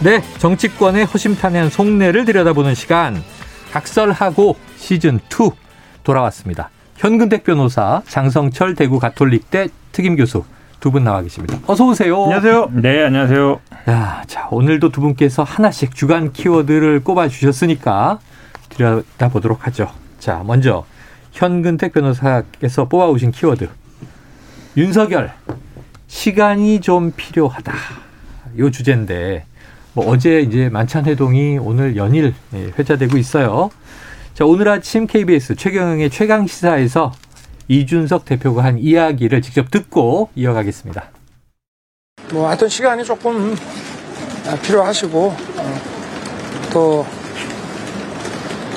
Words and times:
네, 0.00 0.22
정치권의 0.38 1.04
허심탄회한 1.04 1.68
속내를 1.68 2.24
들여다보는 2.24 2.74
시간 2.74 3.22
각설하고 3.72 4.56
시즌 4.76 5.20
2 5.30 5.50
돌아왔습니다. 6.02 6.70
현근택 6.96 7.44
변호사, 7.44 8.02
장성철 8.06 8.74
대구 8.74 8.98
가톨릭대 8.98 9.68
특임 9.92 10.16
교수 10.16 10.44
두 10.80 10.90
분 10.90 11.04
나와 11.04 11.20
계십니다. 11.20 11.58
어서 11.66 11.84
오세요. 11.86 12.22
안녕하세요. 12.24 12.70
네, 12.72 13.04
안녕하세요. 13.04 13.60
야, 13.90 14.24
자, 14.26 14.48
오늘도 14.50 14.90
두 14.90 15.02
분께서 15.02 15.42
하나씩 15.42 15.94
주간 15.94 16.32
키워드를 16.32 17.04
꼽아 17.04 17.28
주셨으니까 17.28 18.18
들여다보도록 18.70 19.66
하죠. 19.66 19.90
자, 20.18 20.42
먼저 20.46 20.86
현근택 21.32 21.92
변호사께서 21.92 22.86
뽑아 22.86 23.06
오신 23.08 23.32
키워드. 23.32 23.68
윤석열, 24.78 25.32
시간이 26.06 26.80
좀 26.80 27.12
필요하다. 27.14 27.74
요 28.58 28.70
주제인데 28.70 29.44
뭐 30.00 30.12
어제 30.14 30.40
이제 30.40 30.70
만찬 30.70 31.04
회동이 31.04 31.58
오늘 31.58 31.94
연일 31.94 32.32
예, 32.54 32.72
회자되고 32.78 33.18
있어요. 33.18 33.70
자, 34.32 34.46
오늘 34.46 34.66
아침 34.68 35.06
KBS 35.06 35.56
최경영의 35.56 36.08
최강 36.08 36.46
시사에서 36.46 37.12
이준석 37.68 38.24
대표가 38.24 38.64
한 38.64 38.78
이야기를 38.78 39.42
직접 39.42 39.70
듣고 39.70 40.30
이어가겠습니다. 40.34 41.04
뭐 42.32 42.48
하여튼 42.48 42.70
시간이 42.70 43.04
조금 43.04 43.54
필요하시고 44.62 45.36
어, 45.56 45.80
또 46.72 47.06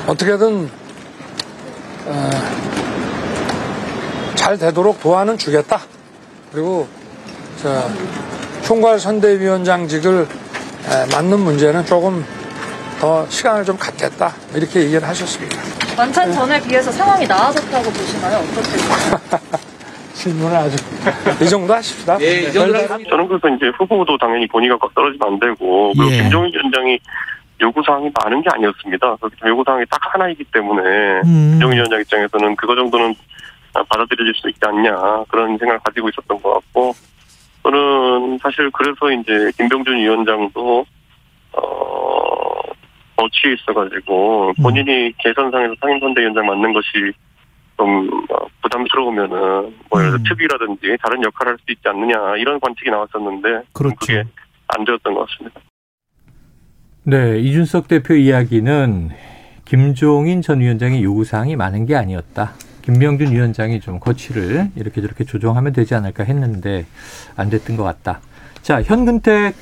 어떻게든 0.06 0.70
어, 2.06 2.30
잘 4.36 4.58
되도록 4.58 5.00
도와는 5.00 5.38
주겠다. 5.38 5.80
그리고 6.52 6.86
저 7.62 7.90
총괄 8.64 9.00
선대위원장직을 9.00 10.43
맞는 11.12 11.40
문제는 11.40 11.86
조금 11.86 12.26
더 13.00 13.28
시간을 13.30 13.66
좀 13.66 13.78
갖겠다 13.78 14.34
이렇게 14.56 14.82
얘기를 14.82 15.08
하셨습니다. 15.08 15.58
만찬 15.98 16.32
전에 16.32 16.62
비해서 16.62 16.92
상황이 16.92 17.28
나아졌다고 17.28 17.92
보시나요? 17.92 18.38
어떻게? 18.38 19.64
질문을 20.14 20.56
아주 20.56 20.78
이 21.42 21.50
정도 21.50 21.74
하십시다. 21.74 22.18
예, 22.22 22.44
이 22.44 22.54
정도 22.54 22.78
저는 22.88 23.28
그래서 23.28 23.50
이제 23.50 23.72
후보도 23.78 24.18
당연히 24.18 24.48
본의가 24.48 24.78
떨어지면 24.96 25.34
안 25.34 25.40
되고 25.40 25.92
그리고 25.94 26.12
예. 26.12 26.22
김종인 26.22 26.54
위원장이 26.54 27.00
요구사항이 27.62 28.12
많은 28.24 28.42
게 28.42 28.50
아니었습니다. 28.54 29.18
때문에 29.20 29.50
요구사항이 29.50 29.86
딱 29.90 30.00
하나이기 30.14 30.46
때문에 30.46 30.82
음. 31.26 31.50
김종인 31.52 31.78
위원장 31.78 32.00
입장에서는 32.00 32.56
그거 32.56 32.76
정도는 32.76 33.16
받아들여질 33.74 34.34
수 34.36 34.50
있지 34.50 34.60
않냐 34.62 35.24
그런 35.30 35.58
생각을 35.58 35.80
가지고 35.84 36.10
있었던 36.10 36.42
것 36.42 36.54
같고 36.54 36.94
저는 37.64 38.40
사실 38.42 38.70
그래서 38.72 39.12
이제 39.12 39.52
김병준 39.58 39.96
위원장도 39.98 40.86
어 41.54 42.54
어취해 43.16 43.54
있어가지고 43.54 44.54
본인이 44.62 45.08
음. 45.08 45.12
계산상에서 45.20 45.76
상임선대위원장 45.80 46.46
맡는 46.46 46.74
것이 46.74 46.90
좀 47.78 48.10
어, 48.30 48.46
부담스러우면은 48.62 49.38
뭐 49.90 50.02
음. 50.02 50.24
특위라든지 50.28 50.98
다른 51.02 51.24
역할을 51.24 51.54
할 51.54 51.58
수 51.60 51.72
있지 51.72 51.82
않느냐 51.88 52.36
이런 52.38 52.60
관측이 52.60 52.90
나왔었는데 52.90 53.64
그렇죠. 53.74 53.96
그게 54.00 54.24
안 54.68 54.86
되었던 54.86 55.14
것 55.14 55.28
같습니다. 55.30 55.62
네, 57.04 57.40
이준석 57.40 57.88
대표 57.88 58.14
이야기는 58.14 59.10
김종인 59.66 60.42
전 60.42 60.60
위원장의 60.60 61.04
요구사항이 61.04 61.56
많은 61.56 61.86
게 61.86 61.96
아니었다. 61.96 62.54
김병준 62.84 63.32
위원장이 63.32 63.80
좀 63.80 64.00
거취를 64.00 64.70
이렇게 64.76 65.02
저렇게 65.02 65.24
조정하면 65.24 65.74
되지 65.74 65.96
않을까 65.96 66.24
했는데 66.24 66.86
안 67.36 67.50
됐던 67.50 67.78
것 67.78 67.84
같다. 67.84 68.20
자, 68.62 68.82
현근택 68.82 69.56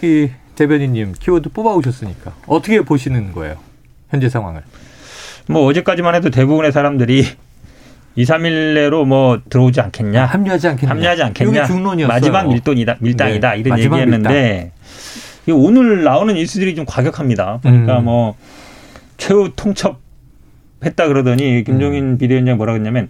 대변인님 0.55 1.13
키워드 1.19 1.49
뽑아오셨으니까 1.49 2.33
어떻게 2.47 2.81
보시는 2.81 3.31
거예요? 3.31 3.57
현재 4.09 4.27
상황을. 4.27 4.63
뭐 5.47 5.65
어제까지만 5.65 6.15
해도 6.15 6.29
대부분의 6.29 6.71
사람들이 6.71 7.25
2, 8.15 8.23
3일 8.23 8.73
내로 8.73 9.05
뭐 9.05 9.39
들어오지 9.49 9.81
않겠냐. 9.81 10.25
합류하지 10.25 10.67
않겠냐. 10.67 10.91
합류하지 10.91 11.23
않겠냐. 11.23 11.65
중론이었어요. 11.65 12.13
마지막 12.13 12.47
밀돈이다, 12.47 12.97
밀당이다. 12.99 13.53
네, 13.53 13.59
이런 13.59 13.79
얘기했는데 13.79 14.71
밀당. 15.45 15.63
오늘 15.63 16.03
나오는 16.03 16.33
뉴스들이 16.33 16.75
좀 16.75 16.85
과격합니다. 16.85 17.59
그러니까 17.61 17.99
음. 17.99 18.05
뭐 18.05 18.35
최후 19.17 19.51
통첩 19.55 19.99
했다 20.83 21.07
그러더니 21.07 21.63
김종인 21.63 22.03
음. 22.11 22.17
비대위원장 22.17 22.57
뭐라 22.57 22.73
그랬냐면 22.73 23.09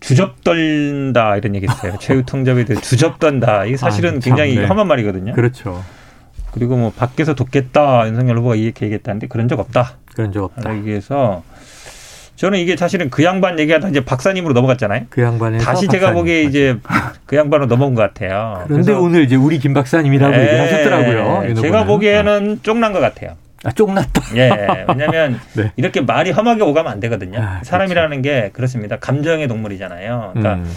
주접 0.00 0.42
떨다 0.42 1.36
이런 1.36 1.54
얘기 1.54 1.66
했어요. 1.68 1.94
최후 2.00 2.24
통접에 2.24 2.64
대해 2.64 2.80
주접 2.80 3.18
떤다. 3.18 3.64
이게 3.64 3.76
사실은 3.76 4.16
아, 4.16 4.20
굉장히 4.20 4.56
네. 4.56 4.64
험한 4.66 4.88
말이거든요. 4.88 5.32
그렇죠. 5.32 5.82
그리고 6.50 6.76
뭐 6.76 6.92
밖에서 6.92 7.34
돕겠다 7.34 8.06
윤석열 8.08 8.38
후보가 8.38 8.56
이렇게 8.56 8.86
얘기했다는데 8.86 9.28
그런 9.28 9.48
적 9.48 9.58
없다. 9.60 9.98
그런 10.14 10.32
적 10.32 10.44
없다. 10.44 10.76
얘기해서 10.76 11.44
저는 12.36 12.58
이게 12.58 12.76
사실은 12.76 13.10
그 13.10 13.22
양반 13.22 13.58
얘기하다 13.60 13.90
이제 13.90 14.04
박사님으로 14.04 14.52
넘어갔잖아요. 14.52 15.06
그 15.10 15.22
양반에 15.22 15.58
다시 15.58 15.86
제가 15.86 16.12
보기에 16.12 16.42
이제 16.42 16.76
그 17.26 17.36
양반으로 17.36 17.68
넘어온 17.68 17.94
것 17.94 18.02
같아요. 18.02 18.64
그런데 18.66 18.92
오늘 18.92 19.22
이제 19.22 19.36
우리 19.36 19.58
김 19.58 19.72
박사님이라고 19.74 20.36
네. 20.36 20.42
얘기하셨더라고요. 20.48 21.54
제가 21.60 21.84
보기에는 21.84 22.60
쫑난 22.62 22.92
것 22.92 22.98
같아요. 22.98 23.36
아, 23.64 23.70
쫑났다. 23.70 24.36
예. 24.36 24.50
왜냐면 24.88 25.38
네. 25.54 25.72
이렇게 25.76 26.00
말이 26.00 26.30
험하게 26.30 26.62
오가면 26.62 26.92
안 26.92 27.00
되거든요. 27.00 27.38
아, 27.38 27.50
그렇죠. 27.50 27.64
사람이라는 27.64 28.22
그렇죠. 28.22 28.42
게 28.42 28.50
그렇습니다. 28.52 28.98
감정의 28.98 29.48
동물이잖아요. 29.48 30.32
그러니까 30.34 30.54
음. 30.54 30.74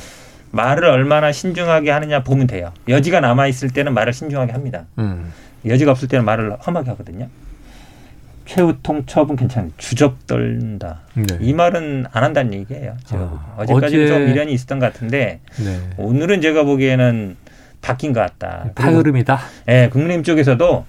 말을 0.51 0.85
얼마나 0.85 1.31
신중하게 1.31 1.91
하느냐 1.91 2.23
보면 2.23 2.47
돼요. 2.47 2.71
여지가 2.87 3.19
남아 3.19 3.47
있을 3.47 3.69
때는 3.69 3.93
말을 3.93 4.13
신중하게 4.13 4.53
합니다. 4.53 4.85
음. 4.99 5.31
여지가 5.65 5.91
없을 5.91 6.07
때는 6.07 6.23
말을 6.25 6.57
험하게 6.65 6.91
하거든요. 6.91 7.27
최후 8.45 8.75
통첩은 8.83 9.35
괜찮아요. 9.35 9.71
주접 9.77 10.27
떨다. 10.27 11.01
네. 11.15 11.25
이 11.41 11.53
말은 11.53 12.05
안 12.11 12.23
한다는 12.23 12.53
얘기예요. 12.53 12.95
제가 13.05 13.23
아, 13.23 13.55
어제까지 13.57 13.95
어제... 13.95 14.07
좀 14.07 14.25
미련이 14.25 14.53
있었던 14.53 14.79
것 14.79 14.93
같은데 14.93 15.39
네. 15.57 15.79
오늘은 15.97 16.41
제가 16.41 16.63
보기에는 16.63 17.37
바뀐 17.81 18.13
것 18.13 18.19
같다. 18.19 18.69
파열음이다. 18.75 19.39
예, 19.67 19.71
네, 19.71 19.89
국민의힘 19.89 20.23
쪽에서도 20.23 20.85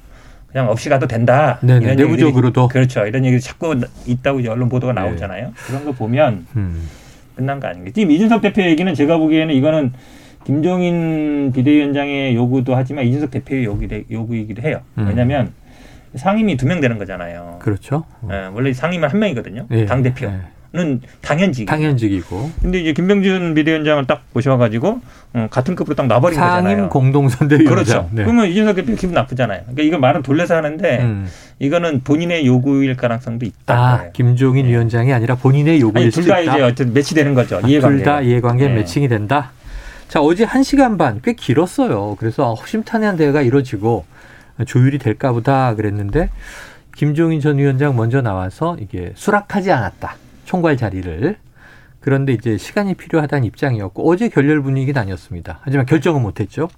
그냥 0.56 0.70
없이 0.70 0.88
가도 0.88 1.06
된다. 1.06 1.58
네네, 1.60 1.84
이런 1.84 1.96
내부적으로도 1.98 2.62
얘기들이, 2.62 2.72
그렇죠. 2.72 3.06
이런 3.06 3.26
얘기 3.26 3.38
자꾸 3.40 3.78
있다고 4.06 4.40
이제 4.40 4.48
언론 4.48 4.70
보도가 4.70 4.94
네. 4.94 5.02
나오잖아요. 5.02 5.48
네. 5.48 5.52
그런 5.66 5.84
거 5.84 5.92
보면 5.92 6.46
음. 6.56 6.88
끝난 7.34 7.60
거 7.60 7.68
아닌가. 7.68 7.90
지금 7.94 8.10
이준석 8.10 8.40
대표 8.40 8.62
얘기는 8.62 8.94
제가 8.94 9.18
보기에는 9.18 9.54
이거는 9.54 9.92
김종인 10.44 11.52
비대위원장의 11.52 12.34
요구도 12.36 12.74
하지만 12.74 13.04
이준석 13.04 13.32
대표의 13.32 13.66
요구이기도 14.10 14.62
해요. 14.62 14.80
음. 14.96 15.08
왜냐하면 15.08 15.52
상임이 16.14 16.56
두 16.56 16.64
명 16.66 16.80
되는 16.80 16.96
거잖아요. 16.96 17.58
그렇죠. 17.60 18.04
어. 18.22 18.28
네, 18.30 18.46
원래 18.54 18.72
상임은 18.72 19.10
한 19.10 19.18
명이거든요. 19.20 19.66
네. 19.68 19.84
당 19.84 20.02
대표. 20.02 20.30
네. 20.30 20.38
는 20.72 21.00
당연직. 21.22 21.66
당연직이고. 21.66 22.50
근데 22.60 22.80
이제 22.80 22.92
김병준 22.92 23.54
비대위원장을 23.54 24.04
딱 24.06 24.22
모셔가지고 24.34 25.00
어, 25.34 25.46
같은 25.50 25.74
급으로 25.74 25.94
딱 25.94 26.06
놔버린 26.06 26.36
상임 26.38 26.50
거잖아요. 26.50 26.76
상임 26.76 26.88
공동선대위원장. 26.90 27.74
그렇죠. 27.74 28.08
네. 28.12 28.24
그러면 28.24 28.48
이준석 28.48 28.76
대표 28.76 28.94
기분 28.94 29.14
나쁘잖아요. 29.14 29.60
그러니까 29.62 29.82
이거 29.82 29.98
말은 29.98 30.22
돌려서 30.22 30.56
하는데 30.56 30.98
음. 31.00 31.28
이거는 31.60 32.00
본인의 32.02 32.46
요구일 32.46 32.96
가능성도 32.96 33.46
있다. 33.46 33.74
아, 33.74 33.96
거예요. 33.98 34.12
김종인 34.12 34.66
네. 34.66 34.72
위원장이 34.72 35.12
아니라 35.12 35.36
본인의 35.36 35.80
요구일 35.80 36.10
수도 36.12 36.26
있다. 36.26 36.36
둘다 36.40 36.54
이제 36.56 36.62
어쨌든 36.64 36.92
매치되는 36.92 37.34
거죠. 37.34 37.56
아, 37.62 37.66
이해관계. 37.66 37.96
둘 37.96 38.04
다 38.04 38.20
이해관계 38.20 38.68
네. 38.68 38.74
매칭이 38.74 39.08
된다. 39.08 39.52
자 40.08 40.20
어제 40.20 40.44
한 40.44 40.62
시간 40.62 40.98
반 40.98 41.20
꽤 41.22 41.32
길었어요. 41.32 42.16
그래서 42.18 42.54
허심탄회한 42.54 43.16
대화가 43.16 43.40
이루어지고 43.42 44.04
조율이 44.66 44.98
될까 44.98 45.32
보다 45.32 45.74
그랬는데 45.74 46.28
김종인 46.96 47.40
전 47.40 47.58
위원장 47.58 47.94
먼저 47.96 48.20
나와서 48.20 48.76
이게 48.80 49.12
수락하지 49.14 49.70
않았다. 49.72 50.16
총괄 50.46 50.76
자리를. 50.78 51.36
그런데 52.00 52.32
이제 52.32 52.56
시간이 52.56 52.94
필요하다는 52.94 53.44
입장이었고 53.44 54.08
어제 54.08 54.28
결렬 54.28 54.62
분위기는 54.62 54.98
아니었습니다. 54.98 55.58
하지만 55.62 55.84
결정은 55.86 56.22
못했죠. 56.22 56.68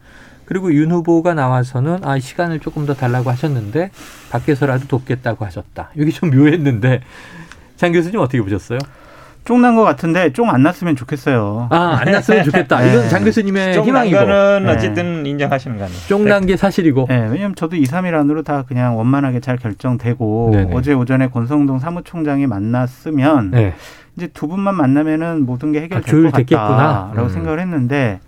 그리고 0.46 0.72
윤 0.72 0.90
후보가 0.90 1.34
나와서는 1.34 2.02
아 2.04 2.18
시간을 2.18 2.60
조금 2.60 2.86
더 2.86 2.94
달라고 2.94 3.30
하셨는데 3.30 3.90
밖에서라도 4.30 4.88
돕겠다고 4.88 5.44
하셨다. 5.44 5.90
이게 5.94 6.10
좀 6.10 6.30
묘했는데 6.30 7.02
장 7.76 7.92
교수님 7.92 8.18
어떻게 8.18 8.40
보셨어요? 8.40 8.78
쫑난 9.48 9.76
것 9.76 9.82
같은데 9.82 10.30
쫑 10.34 10.50
안 10.50 10.62
났으면 10.62 10.94
좋겠어요. 10.94 11.68
아, 11.70 11.98
안 12.02 12.12
났으면 12.12 12.44
좋겠다. 12.44 12.80
네. 12.84 12.92
이건 12.92 13.08
장 13.08 13.24
교수님의 13.24 13.82
희망이고. 13.82 14.18
거는 14.18 14.64
네. 14.66 14.72
어쨌든 14.72 15.24
인정하시는 15.24 15.78
거 15.78 15.84
아니에요. 15.84 16.00
쫑난 16.06 16.44
게 16.44 16.58
사실이고. 16.58 17.06
네, 17.08 17.28
왜냐면 17.30 17.54
저도 17.54 17.76
2, 17.76 17.84
3일 17.84 18.12
안으로 18.12 18.42
다 18.42 18.64
그냥 18.68 18.98
원만하게 18.98 19.40
잘 19.40 19.56
결정되고 19.56 20.50
네네. 20.52 20.74
어제 20.74 20.92
오전에 20.92 21.28
권성동 21.30 21.78
사무총장이 21.78 22.46
만났으면 22.46 23.50
네. 23.52 23.72
이제 24.16 24.26
두 24.26 24.48
분만 24.48 24.74
만나면은 24.74 25.46
모든 25.46 25.72
게 25.72 25.80
해결될 25.80 26.24
것 26.24 26.32
같다라고 26.32 27.22
음. 27.22 27.28
생각을 27.30 27.58
했는데 27.60 28.20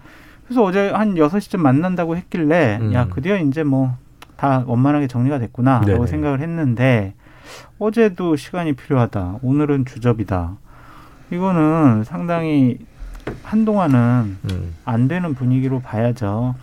그래서 0.46 0.62
어제 0.64 0.88
한 0.88 1.16
6시쯤 1.16 1.58
만난다고 1.58 2.16
했길래 2.16 2.78
음. 2.80 2.94
야, 2.94 3.06
그디어 3.10 3.36
이제 3.36 3.62
뭐 3.62 3.94
다 4.38 4.64
원만하게 4.66 5.06
정리가 5.06 5.38
됐구나라고 5.38 5.84
네네. 5.86 6.06
생각을 6.06 6.40
했는데 6.40 7.12
어제도 7.78 8.36
시간이 8.36 8.72
필요하다. 8.72 9.40
오늘은 9.42 9.84
주접이다. 9.84 10.56
이거는 11.30 12.04
상당히 12.04 12.78
한동안은 13.42 14.38
음. 14.50 14.74
안 14.84 15.08
되는 15.08 15.34
분위기로 15.34 15.80
봐야죠. 15.80 16.54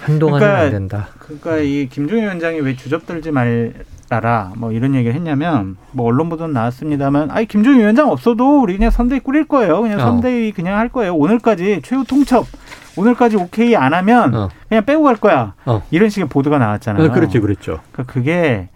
한동안은 0.00 0.38
그러니까, 0.38 0.62
안 0.64 0.70
된다. 0.70 1.08
그러니까 1.18 1.58
이 1.58 1.88
김종인 1.90 2.24
위원장이 2.24 2.60
왜 2.60 2.76
주접들지 2.76 3.30
말아라 3.30 4.52
뭐 4.56 4.72
이런 4.72 4.94
얘기를 4.94 5.14
했냐면 5.14 5.76
뭐 5.92 6.06
언론 6.06 6.28
보도 6.28 6.46
나왔습니다만 6.46 7.30
아니 7.30 7.46
김종인 7.46 7.80
위원장 7.80 8.10
없어도 8.10 8.60
우리 8.60 8.76
그냥 8.76 8.90
선대위 8.90 9.20
꾸릴 9.20 9.46
거예요. 9.46 9.80
그냥 9.80 10.00
어. 10.00 10.02
선대위 10.02 10.52
그냥 10.52 10.78
할 10.78 10.88
거예요. 10.88 11.14
오늘까지 11.14 11.80
최후 11.84 12.04
통첩 12.04 12.46
오늘까지 12.96 13.36
오케이 13.36 13.74
안 13.76 13.94
하면 13.94 14.34
어. 14.34 14.48
그냥 14.68 14.84
빼고 14.84 15.02
갈 15.02 15.16
거야. 15.16 15.54
어. 15.64 15.82
이런 15.90 16.10
식의 16.10 16.28
보도가 16.28 16.58
나왔잖아요. 16.58 17.06
어, 17.06 17.12
그렇죠, 17.12 17.40
그렇죠. 17.40 17.80
그러니까 17.92 18.12
그게 18.12 18.68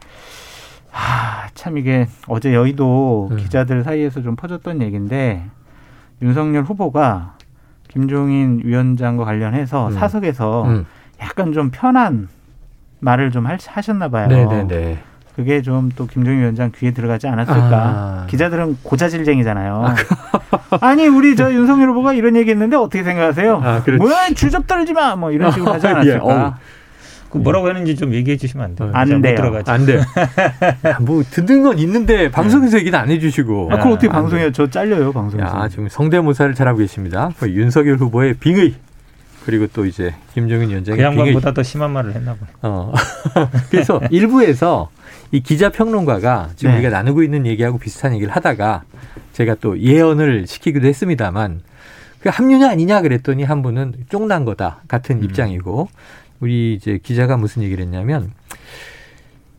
아, 0.98 1.46
참 1.54 1.78
이게 1.78 2.08
어제 2.26 2.52
여의도 2.52 3.28
음. 3.30 3.36
기자들 3.36 3.84
사이에서 3.84 4.20
좀 4.20 4.34
퍼졌던 4.34 4.82
얘기인데 4.82 5.44
윤석열 6.20 6.64
후보가 6.64 7.34
김종인 7.86 8.60
위원장과 8.64 9.24
관련해서 9.24 9.88
음. 9.88 9.92
사석에서 9.92 10.64
음. 10.64 10.86
약간 11.20 11.52
좀 11.52 11.70
편한 11.70 12.28
말을 12.98 13.30
좀 13.30 13.46
하셨나 13.46 14.08
봐요. 14.08 14.26
네네네. 14.26 14.98
그게 15.36 15.62
좀 15.62 15.90
또 15.94 16.06
김종인 16.06 16.40
위원장 16.40 16.72
귀에 16.74 16.90
들어가지 16.90 17.28
않았을까. 17.28 17.76
아. 17.76 18.26
기자들은 18.28 18.78
고자질쟁이잖아요. 18.82 19.94
아, 20.80 20.94
니 20.96 21.06
우리 21.06 21.36
저 21.36 21.52
윤석열 21.52 21.90
후보가 21.90 22.12
이런 22.12 22.34
얘기했는데 22.34 22.76
어떻게 22.76 23.04
생각하세요? 23.04 23.62
아, 23.62 23.82
뭐야 23.98 24.30
주접 24.34 24.66
떨지 24.66 24.92
마. 24.92 25.14
뭐 25.14 25.30
이런 25.30 25.52
식으로 25.52 25.70
하지 25.74 25.86
예, 25.86 25.90
않았을까. 25.90 26.56
예, 26.58 26.67
그 27.30 27.38
뭐라고 27.38 27.68
했는지 27.68 27.94
좀 27.94 28.14
얘기해 28.14 28.36
주시면 28.36 28.64
안 28.64 28.74
돼요? 28.74 28.90
안 28.94 29.22
돼요. 29.22 29.62
안 29.66 29.86
돼요. 29.86 30.00
뭐 31.02 31.22
듣는 31.22 31.62
건 31.62 31.78
있는데 31.78 32.30
방송에서 32.30 32.76
네. 32.76 32.80
얘기는 32.80 32.98
안 32.98 33.10
해주시고. 33.10 33.68
아, 33.70 33.76
그럼 33.78 33.92
어떻게 33.92 34.08
방송해요? 34.08 34.52
저 34.52 34.68
잘려요 34.68 35.12
방송에서. 35.12 35.46
야, 35.46 35.68
지금 35.68 35.88
성대모사를 35.88 36.54
잘하고 36.54 36.78
계십니다. 36.78 37.30
뭐 37.38 37.48
윤석열 37.48 37.96
후보의 37.96 38.34
빙의 38.34 38.74
그리고 39.48 39.66
또 39.72 39.86
이제 39.86 40.14
김정인 40.34 40.68
위원장의 40.68 40.98
그 40.98 41.02
양반보다 41.02 41.54
더 41.54 41.62
심한 41.62 41.90
말을 41.92 42.14
했나 42.14 42.34
봐요. 42.34 42.50
어. 42.60 42.92
그래서 43.70 43.98
일부에서 44.10 44.90
이 45.30 45.40
기자 45.40 45.70
평론가가 45.70 46.50
지금 46.56 46.72
네. 46.72 46.78
우리가 46.78 46.90
나누고 46.90 47.22
있는 47.22 47.46
얘기하고 47.46 47.78
비슷한 47.78 48.14
얘기를 48.14 48.30
하다가 48.34 48.82
제가 49.32 49.54
또 49.54 49.78
예언을 49.78 50.46
시키기도 50.46 50.86
했습니다만 50.86 51.62
그 52.20 52.28
합류냐 52.28 52.68
아니냐 52.68 53.00
그랬더니 53.00 53.44
한 53.44 53.62
분은 53.62 53.94
쫑난 54.10 54.44
거다 54.44 54.82
같은 54.86 55.18
음. 55.18 55.24
입장이고 55.24 55.88
우리 56.40 56.74
이제 56.74 56.98
기자가 57.02 57.36
무슨 57.36 57.62
얘기를 57.62 57.84
했냐면 57.84 58.32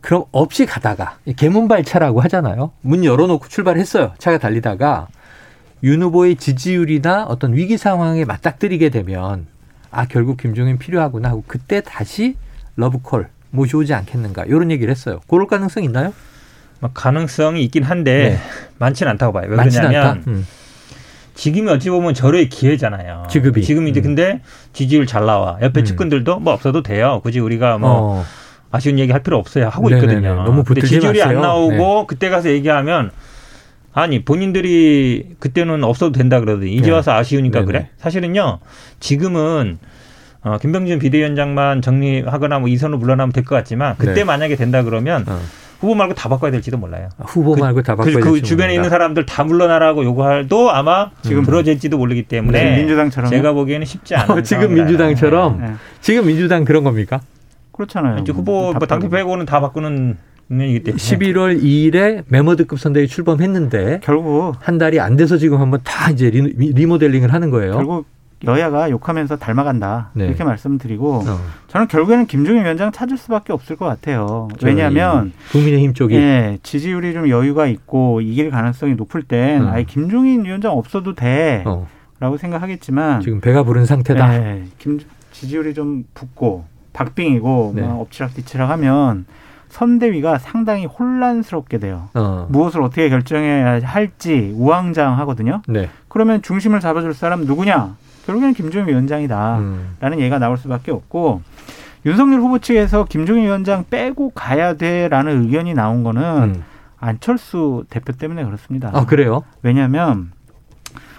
그럼 0.01 0.25
없이 0.31 0.65
가다가 0.65 1.17
개문발 1.35 1.83
차라고 1.83 2.21
하잖아요. 2.21 2.71
문 2.81 3.03
열어놓고 3.03 3.47
출발했어요. 3.47 4.13
차가 4.17 4.37
달리다가 4.37 5.07
윤 5.83 6.01
후보의 6.01 6.35
지지율이나 6.35 7.25
어떤 7.25 7.53
위기 7.53 7.77
상황에 7.77 8.25
맞닥뜨리게 8.25 8.89
되면 8.89 9.47
아 9.91 10.05
결국 10.05 10.37
김종인 10.37 10.77
필요하구나 10.77 11.29
하고 11.29 11.43
그때 11.47 11.81
다시 11.81 12.35
러브콜 12.75 13.27
모셔오지 13.51 13.93
않겠는가 13.93 14.45
이런 14.45 14.71
얘기를 14.71 14.91
했어요. 14.91 15.19
그럴 15.27 15.47
가능성 15.47 15.83
있나요? 15.83 16.13
뭐 16.79 16.91
가능성이 16.93 17.63
있긴 17.65 17.83
한데 17.83 18.29
네. 18.29 18.39
많지는 18.77 19.11
않다고 19.11 19.33
봐요. 19.33 19.47
왜 19.49 19.57
그러냐면 19.57 20.23
음. 20.27 20.47
지금이 21.39 21.71
어찌 21.71 21.89
보면 21.89 22.13
절의 22.13 22.49
기회잖아요. 22.49 23.23
지금이. 23.29 23.61
지금 23.63 23.87
이제 23.87 24.01
음. 24.01 24.03
근데 24.03 24.41
지지율 24.73 25.05
잘 25.07 25.25
나와. 25.25 25.57
옆에 25.61 25.79
음. 25.81 25.85
측근들도 25.85 26.39
뭐 26.39 26.51
없어도 26.53 26.83
돼요. 26.83 27.21
굳이 27.23 27.39
우리가 27.39 27.77
뭐 27.77 27.89
어. 28.19 28.25
아쉬운 28.71 28.99
얘기 28.99 29.13
할 29.13 29.23
필요 29.23 29.37
없어요. 29.37 29.69
하고 29.69 29.89
네네네. 29.89 30.05
있거든요. 30.15 30.43
너무 30.43 30.63
붙지 30.65 30.81
지지율이 30.81 31.19
마세요. 31.19 31.37
안 31.37 31.41
나오고 31.41 31.77
네. 31.77 32.05
그때 32.07 32.29
가서 32.29 32.49
얘기하면 32.49 33.11
아니 33.93 34.25
본인들이 34.25 35.35
그때는 35.39 35.85
없어도 35.85 36.11
된다 36.11 36.41
그러더니 36.41 36.73
이제 36.73 36.87
네. 36.87 36.91
와서 36.91 37.13
아쉬우니까 37.13 37.59
네네. 37.59 37.65
그래? 37.65 37.89
사실은요. 37.97 38.59
지금은 38.99 39.77
어, 40.43 40.57
김병준 40.61 40.99
비대위원장만 40.99 41.81
정리하거나 41.81 42.59
뭐 42.59 42.67
이선으로 42.67 42.99
물러나면 42.99 43.31
될 43.31 43.45
것 43.45 43.55
같지만 43.55 43.95
그때 43.97 44.13
네. 44.13 44.23
만약에 44.25 44.57
된다 44.57 44.83
그러면 44.83 45.23
어. 45.25 45.39
후보 45.79 45.95
말고 45.95 46.13
다 46.13 46.27
바꿔야 46.29 46.51
될지도 46.51 46.77
몰라요. 46.77 47.09
아, 47.17 47.23
후보 47.25 47.53
그, 47.53 47.59
말고 47.59 47.81
다 47.83 47.95
바꿔야 47.95 48.13
그, 48.13 48.19
그 48.19 48.41
주변에 48.41 48.67
모른다. 48.67 48.73
있는 48.73 48.89
사람들 48.89 49.25
다 49.25 49.43
물러나라고 49.43 50.03
요구할도 50.03 50.71
아마 50.71 51.11
지금 51.21 51.39
음. 51.39 51.45
그러질지도 51.45 51.97
모르기 51.97 52.23
때문에 52.23 52.77
민주당처럼 52.77 53.29
제가 53.29 53.53
보기에는 53.53 53.85
쉽지 53.85 54.15
않은 54.15 54.37
어, 54.37 54.41
지금 54.41 54.73
민주당처럼 54.73 55.61
네. 55.61 55.73
지금 56.01 56.27
민주당 56.27 56.65
그런 56.65 56.83
겁니까? 56.83 57.21
그렇잖아요. 57.71 58.19
이제 58.19 58.33
후보 58.33 58.73
뭐 58.73 58.73
당대 58.73 59.07
빼고는 59.07 59.45
다 59.45 59.61
바꾸는 59.61 60.17
국면이기 60.49 60.83
때문에 60.83 61.01
11월 61.01 61.61
2일에 61.63 62.23
메모드급 62.27 62.79
선대위 62.79 63.07
출범했는데 63.07 64.01
결국 64.03 64.55
한 64.59 64.77
달이 64.77 64.99
안 64.99 65.15
돼서 65.15 65.37
지금 65.37 65.61
한번 65.61 65.79
다 65.83 66.11
이제 66.11 66.29
리, 66.29 66.41
리모델링을 66.41 67.31
하는 67.31 67.49
거예요. 67.51 67.73
결국 67.73 68.05
여야가 68.45 68.89
욕하면서 68.89 69.37
닮아간다 69.37 70.11
네. 70.13 70.27
이렇게 70.27 70.43
말씀드리고 70.43 71.23
어. 71.25 71.39
저는 71.67 71.87
결국에는 71.87 72.25
김종인 72.25 72.63
위원장 72.63 72.91
찾을 72.91 73.17
수밖에 73.17 73.51
없을 73.51 73.75
것 73.75 73.85
같아요. 73.85 74.47
왜냐하면 74.63 75.33
국민의힘 75.51 75.93
쪽이 75.93 76.15
예, 76.15 76.57
지지율이 76.63 77.13
좀 77.13 77.29
여유가 77.29 77.67
있고 77.67 78.21
이길 78.21 78.49
가능성이 78.49 78.95
높을 78.95 79.23
땐 79.23 79.67
어. 79.67 79.71
아예 79.71 79.83
김종인 79.83 80.45
위원장 80.45 80.71
없어도 80.71 81.15
돼라고 81.15 81.87
어. 82.21 82.37
생각하겠지만 82.37 83.21
지금 83.21 83.41
배가 83.41 83.63
부른 83.63 83.85
상태다. 83.85 84.35
예, 84.35 84.63
김 84.77 84.99
지지율이 85.31 85.73
좀 85.73 86.05
붙고 86.13 86.65
박빙이고 86.93 87.73
네. 87.75 87.81
뭐 87.81 88.01
엎치락뒤치락 88.01 88.69
하면 88.71 89.25
선대위가 89.69 90.39
상당히 90.39 90.85
혼란스럽게 90.85 91.77
돼요. 91.77 92.09
어. 92.13 92.47
무엇을 92.49 92.81
어떻게 92.81 93.09
결정해야 93.09 93.79
할지 93.83 94.51
우왕좌왕하거든요. 94.55 95.61
네. 95.67 95.89
그러면 96.07 96.41
중심을 96.41 96.79
잡아줄 96.79 97.13
사람 97.13 97.45
누구냐? 97.45 97.95
결국에는 98.29 98.53
김종인 98.53 98.87
위원장이다라는 98.89 99.59
음. 100.03 100.19
얘기가 100.19 100.37
나올 100.37 100.57
수밖에 100.57 100.91
없고 100.91 101.41
윤석열 102.05 102.39
후보 102.39 102.59
측에서 102.59 103.05
김종인 103.05 103.45
위원장 103.45 103.85
빼고 103.89 104.29
가야 104.31 104.75
돼라는 104.75 105.43
의견이 105.43 105.73
나온 105.73 106.03
거는 106.03 106.21
음. 106.55 106.63
안철수 106.99 107.85
대표 107.89 108.13
때문에 108.13 108.43
그렇습니다. 108.45 108.91
아 108.93 109.05
그래요? 109.05 109.43
왜냐하면 109.63 110.31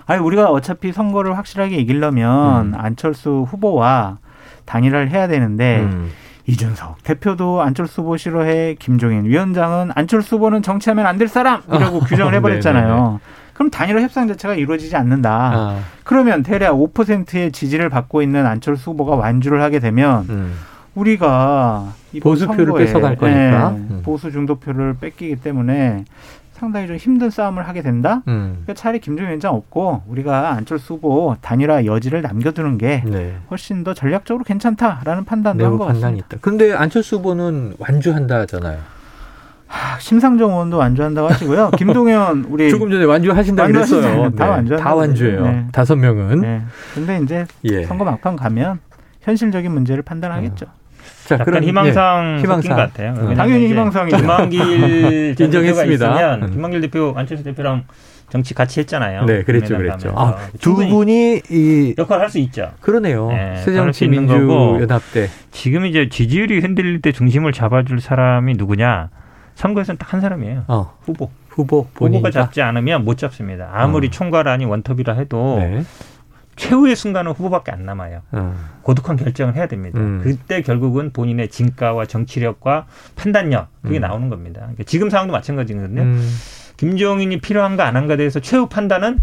아니 0.06 0.20
우리가 0.22 0.50
어차피 0.50 0.92
선거를 0.92 1.36
확실하게 1.36 1.76
이기려면 1.78 2.74
음. 2.74 2.74
안철수 2.76 3.44
후보와 3.48 4.18
단일화를 4.66 5.10
해야 5.10 5.26
되는데 5.26 5.80
음. 5.80 6.10
이준석 6.46 7.02
대표도 7.02 7.60
안철수 7.60 8.02
후보 8.02 8.16
싫어해 8.16 8.76
김종인 8.78 9.24
위원장은 9.24 9.90
안철수 9.94 10.36
후보는 10.36 10.62
정치하면 10.62 11.06
안 11.06 11.18
될 11.18 11.28
사람이라고 11.28 12.00
규정을 12.00 12.34
해버렸잖아요. 12.34 13.20
그럼 13.60 13.68
단일화 13.68 14.00
협상 14.00 14.26
자체가 14.26 14.54
이루어지지 14.54 14.96
않는다. 14.96 15.52
아. 15.54 15.80
그러면 16.02 16.42
대략 16.42 16.72
5%의 16.76 17.52
지지를 17.52 17.90
받고 17.90 18.22
있는 18.22 18.46
안철수 18.46 18.92
후보가 18.92 19.16
완주를 19.16 19.60
하게 19.60 19.80
되면 19.80 20.24
음. 20.30 20.54
우리가 20.94 21.92
보수표를 22.22 22.72
뺏어갈 22.72 23.16
거니까 23.16 23.70
네, 23.72 23.76
음. 23.76 24.00
보수 24.02 24.32
중도표를 24.32 24.94
뺏기기 24.98 25.36
때문에 25.42 26.06
상당히 26.54 26.86
좀 26.86 26.96
힘든 26.96 27.28
싸움을 27.28 27.68
하게 27.68 27.82
된다. 27.82 28.22
음. 28.28 28.62
그러니까 28.62 28.72
차라리 28.72 28.98
김종인 28.98 29.28
위원장 29.28 29.54
없고 29.54 30.04
우리가 30.06 30.52
안철수 30.52 30.94
후보 30.94 31.36
단일화 31.42 31.84
여지를 31.84 32.22
남겨두는 32.22 32.78
게 32.78 33.02
네. 33.04 33.36
훨씬 33.50 33.84
더 33.84 33.92
전략적으로 33.92 34.42
괜찮다라는 34.42 35.26
판단도 35.26 35.66
한것 35.66 35.86
같습니다. 35.86 36.26
있다. 36.28 36.38
근데 36.40 36.72
안철수 36.72 37.16
후보는 37.16 37.74
완주한다잖아요. 37.78 38.99
심상정 40.00 40.50
의원도 40.50 40.76
완주한다고 40.78 41.28
하시고요. 41.28 41.70
김동연 41.78 42.46
우리 42.48 42.70
조금 42.70 42.90
전에 42.90 43.04
완주하신다 43.04 43.66
그랬어요. 43.66 44.30
다 44.32 44.44
네. 44.44 44.50
완주 44.50 44.76
다 44.76 44.94
완주예요. 44.94 45.42
네. 45.42 45.66
다섯 45.72 45.96
명은. 45.96 46.40
네. 46.40 46.62
근데 46.94 47.20
이제 47.22 47.46
예. 47.64 47.84
선거 47.84 48.04
막판 48.04 48.36
가면 48.36 48.80
현실적인 49.20 49.70
문제를 49.72 50.02
판단하겠죠. 50.02 50.66
어. 50.66 50.80
자, 51.26 51.38
그런 51.38 51.62
희망상 51.62 52.38
예. 52.38 52.42
희망상 52.42 52.76
것 52.76 52.82
같아요. 52.82 53.14
어. 53.16 53.34
당연히 53.34 53.68
희망상이 53.68 54.10
김만길 54.10 55.36
인정했습니다. 55.40 56.34
음. 56.36 56.50
김만길 56.50 56.80
대표, 56.80 57.14
안철수 57.16 57.44
대표랑 57.44 57.84
정치 58.30 58.54
같이 58.54 58.80
했잖아요. 58.80 59.24
네, 59.26 59.42
그랬죠, 59.42 59.76
그랬죠. 59.76 60.14
아, 60.16 60.36
두 60.60 60.74
분이 60.74 61.42
이 61.50 61.94
역할 61.98 62.20
할수 62.20 62.38
있죠. 62.38 62.70
그러네요. 62.80 63.28
네, 63.28 63.56
새정치 63.56 64.08
민주연합 64.08 65.02
때 65.12 65.28
지금 65.50 65.84
이제 65.84 66.08
지지율이 66.08 66.60
흔들릴 66.60 67.02
때 67.02 67.10
중심을 67.12 67.52
잡아줄 67.52 68.00
사람이 68.00 68.54
누구냐? 68.54 69.08
선거에서는 69.60 69.98
딱 69.98 70.10
한 70.12 70.20
사람이에요. 70.20 70.64
어. 70.68 70.96
후보. 71.02 71.30
후보 71.48 71.86
본인이 71.94 72.18
후보가 72.18 72.30
잡지 72.30 72.62
않으면 72.62 73.04
못 73.04 73.18
잡습니다. 73.18 73.68
아무리 73.72 74.08
어. 74.08 74.10
총괄안이 74.10 74.64
원톱이라 74.64 75.14
해도 75.14 75.58
네. 75.58 75.84
최후의 76.56 76.96
순간은 76.96 77.32
후보밖에 77.32 77.70
안 77.70 77.84
남아요. 77.84 78.22
어. 78.32 78.54
고독한 78.82 79.16
결정을 79.16 79.54
해야 79.56 79.66
됩니다. 79.66 79.98
음. 80.00 80.20
그때 80.22 80.62
결국은 80.62 81.12
본인의 81.12 81.48
진가와 81.48 82.06
정치력과 82.06 82.86
판단력 83.16 83.68
그게 83.82 83.98
음. 83.98 84.02
나오는 84.02 84.28
겁니다. 84.28 84.60
그러니까 84.62 84.84
지금 84.84 85.10
상황도 85.10 85.32
마찬가지거든요. 85.32 86.02
음. 86.02 86.36
김종인이 86.76 87.40
필요한가 87.40 87.86
안 87.86 87.96
한가 87.96 88.16
대해서 88.16 88.40
최후 88.40 88.68
판단은 88.68 89.20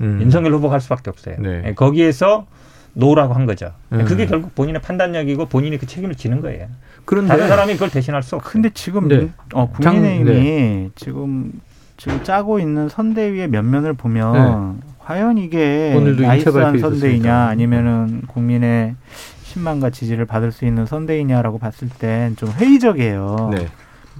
음. 0.00 0.18
윤석열 0.20 0.52
후보가 0.54 0.74
할 0.74 0.80
수밖에 0.80 1.10
없어요. 1.10 1.36
네. 1.38 1.62
예, 1.66 1.74
거기에서 1.74 2.46
노라고 2.94 3.34
한 3.34 3.46
거죠. 3.46 3.72
음. 3.92 4.04
그게 4.04 4.26
결국 4.26 4.54
본인의 4.54 4.80
판단력이고 4.80 5.46
본인이 5.46 5.78
그 5.78 5.86
책임을 5.86 6.14
지는 6.14 6.40
거예요. 6.40 6.66
그런데 7.04 7.28
다른 7.28 7.48
사람이 7.48 7.74
그걸 7.74 7.90
대신할 7.90 8.22
수 8.22 8.36
없어요. 8.36 8.50
근데 8.50 8.70
지금 8.72 9.08
네. 9.08 9.28
어, 9.52 9.68
국민의힘이 9.68 10.32
네. 10.32 10.90
지금 10.94 11.52
지금 11.96 12.22
짜고 12.22 12.58
있는 12.58 12.88
선대위의 12.88 13.48
면면을 13.48 13.92
보면 13.92 14.80
네. 14.80 14.86
과연 15.00 15.38
이게 15.38 15.94
나이스한 16.18 16.78
선대위냐 16.78 17.46
아니면은 17.48 18.22
국민의 18.26 18.94
신망과 19.42 19.90
지지를 19.90 20.24
받을 20.24 20.50
수 20.50 20.64
있는 20.64 20.86
선대위냐라고 20.86 21.58
봤을 21.58 21.88
땐 21.88 22.36
좀 22.36 22.50
회의적이에요. 22.50 23.50
네. 23.52 23.68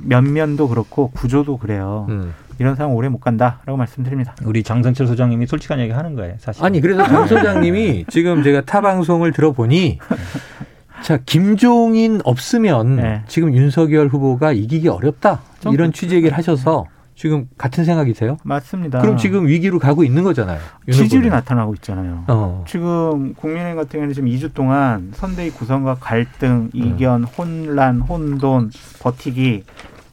면면도 0.02 0.68
그렇고 0.68 1.10
구조도 1.10 1.58
그래요. 1.58 2.06
음. 2.10 2.34
이런 2.58 2.74
상황 2.76 2.94
오래 2.94 3.08
못 3.08 3.18
간다라고 3.18 3.76
말씀드립니다. 3.76 4.34
우리 4.44 4.62
장선철 4.62 5.06
소장님이 5.06 5.46
솔직한 5.46 5.80
얘기 5.80 5.92
하는 5.92 6.14
거예요, 6.14 6.34
사실. 6.38 6.64
아니 6.64 6.80
그래서 6.80 7.04
장 7.04 7.26
소장님이 7.26 8.06
지금 8.08 8.42
제가 8.42 8.62
타 8.62 8.80
방송을 8.80 9.32
들어보니 9.32 9.98
자 11.02 11.18
김종인 11.26 12.20
없으면 12.24 12.96
네. 12.96 13.22
지금 13.26 13.54
윤석열 13.54 14.08
후보가 14.08 14.52
이기기 14.52 14.88
어렵다 14.88 15.42
이런 15.72 15.92
취지 15.92 16.14
얘기를 16.16 16.36
하셔서 16.36 16.86
지금 17.16 17.48
같은 17.56 17.84
생각이세요? 17.84 18.38
맞습니다. 18.42 19.00
그럼 19.00 19.16
지금 19.16 19.46
위기로 19.46 19.78
가고 19.78 20.02
있는 20.02 20.24
거잖아요. 20.24 20.58
지지율이 20.90 21.28
나타나고 21.30 21.74
있잖아요. 21.74 22.24
어. 22.26 22.64
지금 22.66 23.34
국민의힘 23.34 23.76
같은 23.76 23.90
경우는 23.90 24.14
지금 24.14 24.28
2주 24.28 24.52
동안 24.52 25.12
선대위 25.14 25.50
구성과 25.50 25.96
갈등, 26.00 26.70
이견, 26.72 27.24
어. 27.24 27.26
혼란, 27.26 28.00
혼돈, 28.00 28.72
버티기 29.00 29.62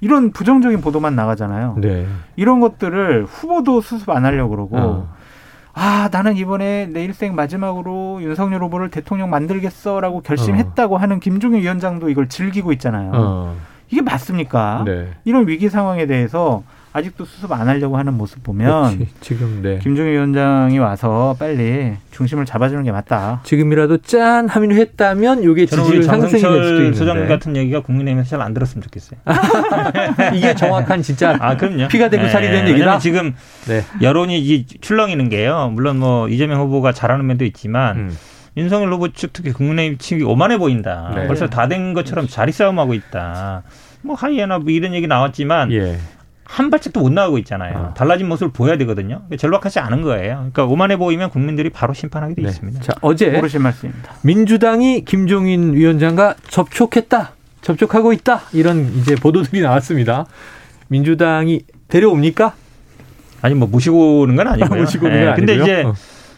이런 0.01 0.31
부정적인 0.31 0.81
보도만 0.81 1.15
나가잖아요. 1.15 1.75
네. 1.77 2.07
이런 2.35 2.59
것들을 2.59 3.25
후보도 3.25 3.81
수습 3.81 4.09
안 4.09 4.25
하려고 4.25 4.49
그러고 4.49 4.77
어. 4.77 5.13
아 5.73 6.09
나는 6.11 6.35
이번에 6.35 6.87
내 6.87 7.05
일생 7.05 7.35
마지막으로 7.35 8.19
윤석열 8.21 8.63
후보를 8.63 8.89
대통령 8.89 9.29
만들겠어라고 9.29 10.21
결심했다고 10.21 10.95
어. 10.95 10.97
하는 10.97 11.19
김종인 11.19 11.61
위원장도 11.61 12.09
이걸 12.09 12.27
즐기고 12.27 12.73
있잖아요. 12.73 13.11
어. 13.13 13.55
이게 13.89 14.01
맞습니까? 14.01 14.83
네. 14.85 15.11
이런 15.23 15.47
위기 15.47 15.69
상황에 15.69 16.07
대해서 16.07 16.63
아직도 16.93 17.23
수습 17.23 17.51
안 17.53 17.67
하려고 17.69 17.97
하는 17.97 18.13
모습 18.15 18.43
보면 18.43 18.97
그렇지. 18.97 19.11
지금 19.21 19.61
네. 19.61 19.79
김종인 19.81 20.11
위원장이 20.11 20.77
와서 20.79 21.35
빨리 21.39 21.93
중심을 22.11 22.45
잡아주는 22.45 22.83
게 22.83 22.91
맞다. 22.91 23.39
지금이라도 23.45 23.99
짠 23.99 24.49
하면 24.49 24.71
했다면 24.73 25.43
이게 25.43 25.65
지지율 25.65 26.03
상승이 26.03 26.31
될 26.31 26.39
수도 26.41 26.75
있는데. 26.77 26.97
소장 26.97 27.27
같은 27.27 27.55
얘기가 27.55 27.79
국민의힘에서 27.81 28.31
잘 28.31 28.41
안 28.41 28.53
들었으면 28.53 28.81
좋겠어요. 28.83 29.19
이게 30.35 30.53
정확한 30.55 31.01
진짜 31.01 31.37
아, 31.39 31.55
그럼요. 31.55 31.87
피가 31.87 32.09
되고 32.09 32.27
살이 32.27 32.47
되는 32.47 32.65
네. 32.65 32.71
얘기다. 32.71 32.97
지금 32.99 33.35
네. 33.67 33.83
여론이 34.01 34.65
출렁이는 34.81 35.29
게요. 35.29 35.69
물론 35.73 35.97
뭐 35.99 36.27
이재명 36.27 36.59
후보가 36.61 36.91
잘하는 36.91 37.25
면도 37.25 37.45
있지만 37.45 37.97
음. 37.97 38.17
윤석열 38.57 38.91
후보 38.91 39.07
측 39.13 39.31
특히 39.31 39.53
국민의힘 39.53 39.97
측이 39.97 40.23
오만해 40.23 40.57
보인다. 40.57 41.11
네. 41.15 41.27
벌써 41.27 41.47
다 41.47 41.67
된 41.67 41.93
것처럼 41.93 42.27
자리 42.27 42.51
싸움하고 42.51 42.93
있다. 42.93 43.63
뭐 44.01 44.15
하이에나 44.15 44.57
뭐 44.59 44.71
이런 44.71 44.93
얘기 44.93 45.07
나왔지만 45.07 45.71
예. 45.71 45.97
한 46.51 46.69
발짝도 46.69 46.99
못 46.99 47.13
나가고 47.13 47.37
있잖아요. 47.39 47.77
어. 47.77 47.93
달라진 47.93 48.27
모습을 48.27 48.51
보여야 48.51 48.77
되거든요. 48.79 49.21
전락하지 49.39 49.79
않은 49.79 50.01
거예요. 50.01 50.35
그러니까 50.35 50.65
오만해 50.65 50.97
보이면 50.97 51.29
국민들이 51.29 51.69
바로 51.69 51.93
심판하게 51.93 52.35
돼 52.35 52.41
네. 52.41 52.49
있습니다. 52.49 52.81
자, 52.81 52.93
어제 52.99 53.29
모르신 53.29 53.61
말씀입니다. 53.61 54.15
민주당이 54.23 55.05
김종인 55.05 55.73
위원장과 55.73 56.35
접촉했다. 56.49 57.31
접촉하고 57.61 58.11
있다. 58.11 58.41
이런 58.51 58.93
이제 58.97 59.15
보도들이 59.15 59.61
나왔습니다. 59.61 60.25
민주당이 60.89 61.61
데려옵니까? 61.87 62.53
아니 63.41 63.55
뭐 63.55 63.69
모시고 63.69 64.19
오는 64.19 64.35
건 64.35 64.47
아니고요. 64.49 64.77
모시고 64.81 65.05
오는 65.05 65.17
건 65.17 65.25
네. 65.25 65.31
아니고요. 65.31 65.55
근데 65.55 65.63
이제 65.63 65.83
어. 65.83 65.93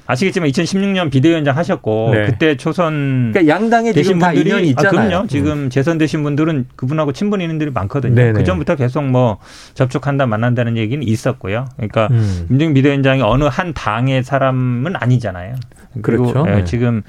아시겠지만 0.05 0.49
2016년 0.49 1.11
비대위원장 1.11 1.55
하셨고 1.55 2.09
네. 2.13 2.25
그때 2.25 2.57
초선 2.57 3.31
그러니까 3.33 3.53
양당에 3.53 3.93
되신 3.93 4.19
분들이 4.19 4.69
있잖아요. 4.69 4.99
아, 4.99 5.07
그럼요. 5.07 5.27
지금 5.27 5.51
음. 5.51 5.69
재선 5.69 5.97
되신 5.97 6.23
분들은 6.23 6.67
그분하고 6.75 7.13
친분 7.13 7.41
있는들이 7.41 7.71
많거든요. 7.71 8.15
네네. 8.15 8.33
그 8.33 8.43
전부터 8.43 8.75
계속 8.75 9.03
뭐 9.03 9.37
접촉한다 9.73 10.25
만난다는 10.25 10.77
얘기는 10.77 11.01
있었고요. 11.01 11.67
그러니까 11.77 12.09
음. 12.11 12.47
임종 12.49 12.73
비대위원장이 12.73 13.21
어느 13.21 13.45
한 13.45 13.73
당의 13.73 14.23
사람은 14.23 14.95
아니잖아요. 14.95 15.55
그리고 16.01 16.25
그렇죠. 16.25 16.49
예, 16.49 16.55
네. 16.57 16.63
지금 16.65 17.01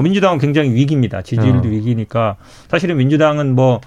민주당은 0.00 0.38
굉장히 0.38 0.74
위기입니다. 0.74 1.22
지지율도 1.22 1.68
어. 1.68 1.70
위기니까 1.70 2.36
사실은 2.68 2.96
민주당은 2.96 3.54
뭐 3.54 3.80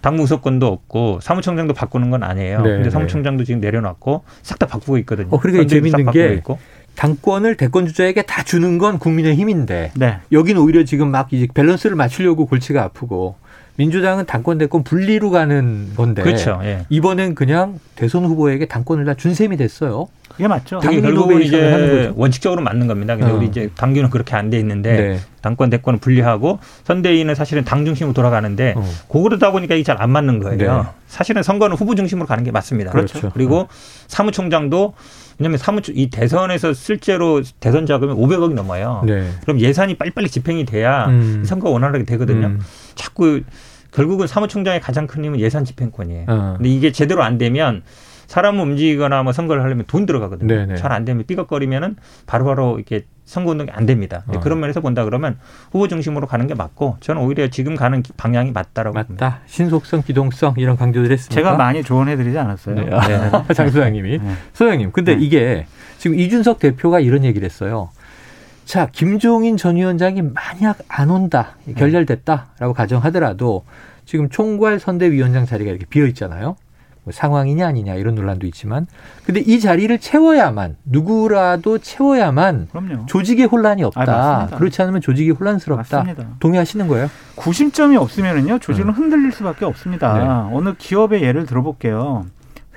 당무소권도 0.00 0.66
없고 0.66 1.18
사무총장도 1.20 1.74
바꾸는 1.74 2.10
건 2.10 2.22
아니에요. 2.22 2.62
네. 2.62 2.70
근데 2.70 2.90
사무총장도 2.90 3.44
지금 3.44 3.60
내려놨고 3.60 4.24
싹 4.42 4.58
다 4.58 4.66
바꾸고 4.66 4.98
있거든요. 4.98 5.28
어, 5.30 5.38
그러니까 5.38 5.66
재밌는 5.66 6.10
게 6.10 6.34
있고. 6.34 6.58
당권을 6.98 7.56
대권 7.56 7.86
주자에게 7.86 8.22
다 8.22 8.42
주는 8.42 8.76
건 8.76 8.98
국민의 8.98 9.36
힘인데 9.36 9.92
네. 9.94 10.18
여기는 10.32 10.60
오히려 10.60 10.84
지금 10.84 11.12
막 11.12 11.32
이제 11.32 11.46
밸런스를 11.54 11.94
맞추려고 11.94 12.46
골치가 12.46 12.82
아프고 12.82 13.36
민주당은 13.76 14.26
당권 14.26 14.58
대권 14.58 14.82
분리로 14.82 15.30
가는 15.30 15.92
건데 15.94 16.22
그렇죠. 16.22 16.58
예. 16.64 16.84
이번엔 16.88 17.36
그냥 17.36 17.78
대선 17.94 18.24
후보에게 18.24 18.66
당권을 18.66 19.04
다 19.04 19.14
준 19.14 19.32
셈이 19.32 19.56
됐어요. 19.56 20.08
이게 20.38 20.48
맞죠. 20.48 20.80
당연히 20.80 21.02
결국은 21.02 21.40
이제 21.42 22.12
원칙적으로 22.16 22.62
맞는 22.62 22.88
겁니다. 22.88 23.14
근데 23.16 23.30
어. 23.30 23.36
우리 23.36 23.46
이제 23.46 23.70
당규는 23.76 24.10
그렇게 24.10 24.34
안 24.34 24.50
돼 24.50 24.58
있는데 24.58 24.96
네. 24.96 25.20
당권 25.40 25.70
대권을 25.70 26.00
분리하고 26.00 26.58
선대위는 26.82 27.36
사실은 27.36 27.64
당 27.64 27.84
중심으로 27.84 28.12
돌아가는데 28.12 28.74
어. 28.76 28.84
그러다 29.08 29.52
보니까 29.52 29.76
이게 29.76 29.84
잘 29.84 30.02
안 30.02 30.10
맞는 30.10 30.40
거예요. 30.40 30.82
네. 30.82 30.88
사실은 31.06 31.44
선거는 31.44 31.76
후보 31.76 31.94
중심으로 31.94 32.26
가는 32.26 32.42
게 32.42 32.50
맞습니다. 32.50 32.90
그렇죠. 32.90 33.30
그리고 33.32 33.58
어. 33.60 33.68
사무총장도 34.08 34.94
왜냐하면 35.38 35.58
사무처 35.58 35.92
이 35.94 36.10
대선에서 36.10 36.72
실제로 36.72 37.40
대선 37.60 37.86
자금이 37.86 38.12
500억이 38.14 38.54
넘어요. 38.54 39.02
네. 39.06 39.30
그럼 39.42 39.60
예산이 39.60 39.94
빨리빨리 39.94 40.28
집행이 40.28 40.64
돼야 40.64 41.06
음. 41.06 41.44
선거가 41.44 41.70
원활하게 41.70 42.04
되거든요. 42.04 42.48
음. 42.48 42.60
자꾸 42.94 43.40
결국은 43.92 44.26
사무총장의 44.26 44.80
가장 44.80 45.06
큰 45.06 45.24
힘은 45.24 45.40
예산 45.40 45.64
집행권이에요. 45.64 46.24
어. 46.28 46.54
근데 46.56 46.68
이게 46.68 46.92
제대로 46.92 47.22
안 47.22 47.38
되면 47.38 47.82
사람 48.26 48.60
움직이거나 48.60 49.22
뭐 49.22 49.32
선거를 49.32 49.62
하려면 49.62 49.84
돈 49.86 50.04
들어가거든요. 50.06 50.48
잘 50.76 50.92
안 50.92 51.04
되면 51.04 51.24
삐걱거리면은 51.26 51.96
바로바로 52.26 52.76
이렇게 52.76 53.06
선거운동이 53.28 53.70
안 53.72 53.84
됩니다. 53.84 54.24
어. 54.26 54.40
그런 54.40 54.58
면에서 54.58 54.80
본다 54.80 55.04
그러면 55.04 55.38
후보 55.70 55.86
중심으로 55.86 56.26
가는 56.26 56.46
게 56.46 56.54
맞고 56.54 56.96
저는 57.00 57.20
오히려 57.22 57.48
지금 57.48 57.76
가는 57.76 58.02
방향이 58.16 58.52
맞다라고 58.52 58.94
맞다. 58.94 59.06
봅니다. 59.06 59.40
신속성, 59.46 60.02
기동성 60.02 60.54
이런 60.56 60.76
강조를 60.76 61.12
했습니다. 61.12 61.34
제가 61.34 61.54
많이 61.56 61.82
조언해드리지 61.82 62.38
않았어요. 62.38 62.74
네. 62.74 62.84
네. 62.86 63.30
장 63.54 63.68
소장님이. 63.68 64.18
네. 64.18 64.34
소장님, 64.54 64.92
근데 64.92 65.14
네. 65.14 65.22
이게 65.22 65.66
지금 65.98 66.18
이준석 66.18 66.58
대표가 66.58 67.00
이런 67.00 67.22
얘기를 67.22 67.44
했어요. 67.44 67.90
자, 68.64 68.88
김종인 68.90 69.58
전 69.58 69.76
위원장이 69.76 70.22
만약 70.22 70.78
안 70.88 71.10
온다, 71.10 71.56
결렬됐다라고 71.76 72.72
가정하더라도 72.72 73.64
지금 74.06 74.30
총괄 74.30 74.78
선대위원장 74.78 75.44
자리가 75.44 75.70
이렇게 75.70 75.84
비어 75.84 76.06
있잖아요. 76.06 76.56
뭐 77.08 77.12
상황이냐 77.12 77.66
아니냐 77.66 77.94
이런 77.94 78.14
논란도 78.14 78.46
있지만 78.48 78.86
근데 79.24 79.40
이 79.40 79.60
자리를 79.60 79.98
채워야만 79.98 80.76
누구라도 80.84 81.78
채워야만 81.78 82.68
그럼요. 82.70 83.06
조직의 83.06 83.46
혼란이 83.46 83.82
없다. 83.82 84.02
아, 84.02 84.46
그렇지 84.46 84.82
않으면 84.82 85.00
조직이 85.00 85.30
혼란스럽다. 85.30 85.96
맞습니다. 85.98 86.36
동의하시는 86.38 86.86
거예요? 86.86 87.08
구심점이 87.34 87.96
없으면은요 87.96 88.58
조직은 88.58 88.90
음. 88.90 88.94
흔들릴 88.94 89.32
수밖에 89.32 89.64
없습니다. 89.64 90.18
네. 90.18 90.54
어느 90.54 90.74
기업의 90.76 91.22
예를 91.22 91.46
들어볼게요. 91.46 92.26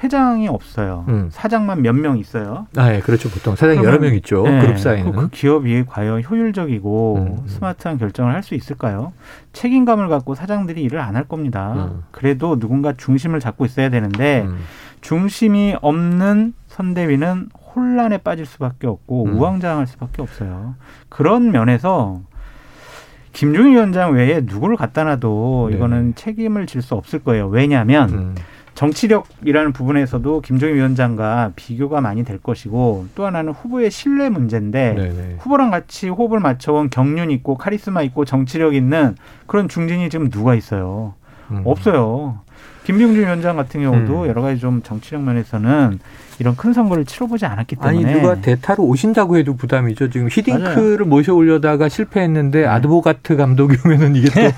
회장이 0.03 0.47
없어요. 0.47 1.05
음. 1.09 1.29
사장만 1.31 1.81
몇 1.83 1.93
명 1.95 2.17
있어요. 2.17 2.67
아, 2.75 2.93
예, 2.93 2.99
그렇죠. 2.99 3.29
보통 3.29 3.55
사장이 3.55 3.83
여러 3.85 3.99
명 3.99 4.13
있죠. 4.15 4.43
네, 4.43 4.61
그룹 4.61 4.79
사이는. 4.79 5.11
그 5.11 5.29
기업이 5.29 5.83
과연 5.87 6.23
효율적이고 6.23 7.15
음. 7.41 7.47
스마트한 7.47 7.97
결정을 7.97 8.33
할 8.33 8.41
수 8.43 8.55
있을까요? 8.55 9.13
책임감을 9.53 10.07
갖고 10.09 10.33
사장들이 10.33 10.81
일을 10.83 10.99
안 10.99 11.15
할 11.15 11.25
겁니다. 11.25 11.73
음. 11.91 12.03
그래도 12.11 12.57
누군가 12.57 12.93
중심을 12.93 13.39
잡고 13.39 13.65
있어야 13.65 13.89
되는데 13.89 14.41
음. 14.47 14.57
중심이 15.01 15.75
없는 15.81 16.53
선대위는 16.67 17.49
혼란에 17.75 18.17
빠질 18.17 18.45
수밖에 18.45 18.87
없고 18.87 19.25
음. 19.25 19.33
우왕좌왕할 19.37 19.87
수밖에 19.87 20.21
없어요. 20.21 20.75
그런 21.09 21.51
면에서 21.51 22.21
김종인 23.33 23.73
위원장 23.73 24.13
외에 24.13 24.41
누구를 24.43 24.75
갖다 24.75 25.03
놔도 25.03 25.67
네. 25.71 25.77
이거는 25.77 26.15
책임을 26.15 26.65
질 26.65 26.81
수 26.81 26.95
없을 26.95 27.19
거예요. 27.19 27.47
왜냐하면 27.47 28.09
음. 28.09 28.35
정치력이라는 28.81 29.73
부분에서도 29.73 30.41
김종인 30.41 30.75
위원장과 30.77 31.51
비교가 31.55 32.01
많이 32.01 32.23
될 32.23 32.39
것이고 32.39 33.05
또 33.13 33.27
하나는 33.27 33.53
후보의 33.53 33.91
신뢰 33.91 34.29
문제인데 34.29 34.93
네네. 34.95 35.35
후보랑 35.37 35.69
같이 35.69 36.09
호흡을 36.09 36.39
맞춰온 36.39 36.89
경륜 36.89 37.29
있고 37.29 37.57
카리스마 37.57 38.01
있고 38.01 38.25
정치력 38.25 38.73
있는 38.73 39.15
그런 39.45 39.69
중진이 39.69 40.09
지금 40.09 40.31
누가 40.31 40.55
있어요? 40.55 41.13
음. 41.51 41.61
없어요. 41.63 42.39
김병준 42.83 43.23
위원장 43.23 43.57
같은 43.57 43.81
경우도 43.81 44.23
음. 44.23 44.27
여러 44.27 44.41
가지 44.41 44.59
좀 44.59 44.81
정치적 44.81 45.21
면에서는 45.21 45.99
이런 46.39 46.55
큰 46.55 46.73
선거를 46.73 47.05
치러보지 47.05 47.45
않았기 47.45 47.75
때문에 47.75 47.97
아니 48.09 48.19
누가 48.19 48.35
대타로 48.41 48.83
오신다고 48.83 49.37
해도 49.37 49.55
부담이죠. 49.55 50.09
지금 50.09 50.27
히딩크를 50.31 50.97
맞아요. 50.97 51.05
모셔오려다가 51.05 51.87
실패했는데 51.87 52.61
네. 52.61 52.67
아드보가트 52.67 53.35
감독이 53.35 53.77
오면은 53.85 54.15
이게 54.15 54.29
또 54.31 54.49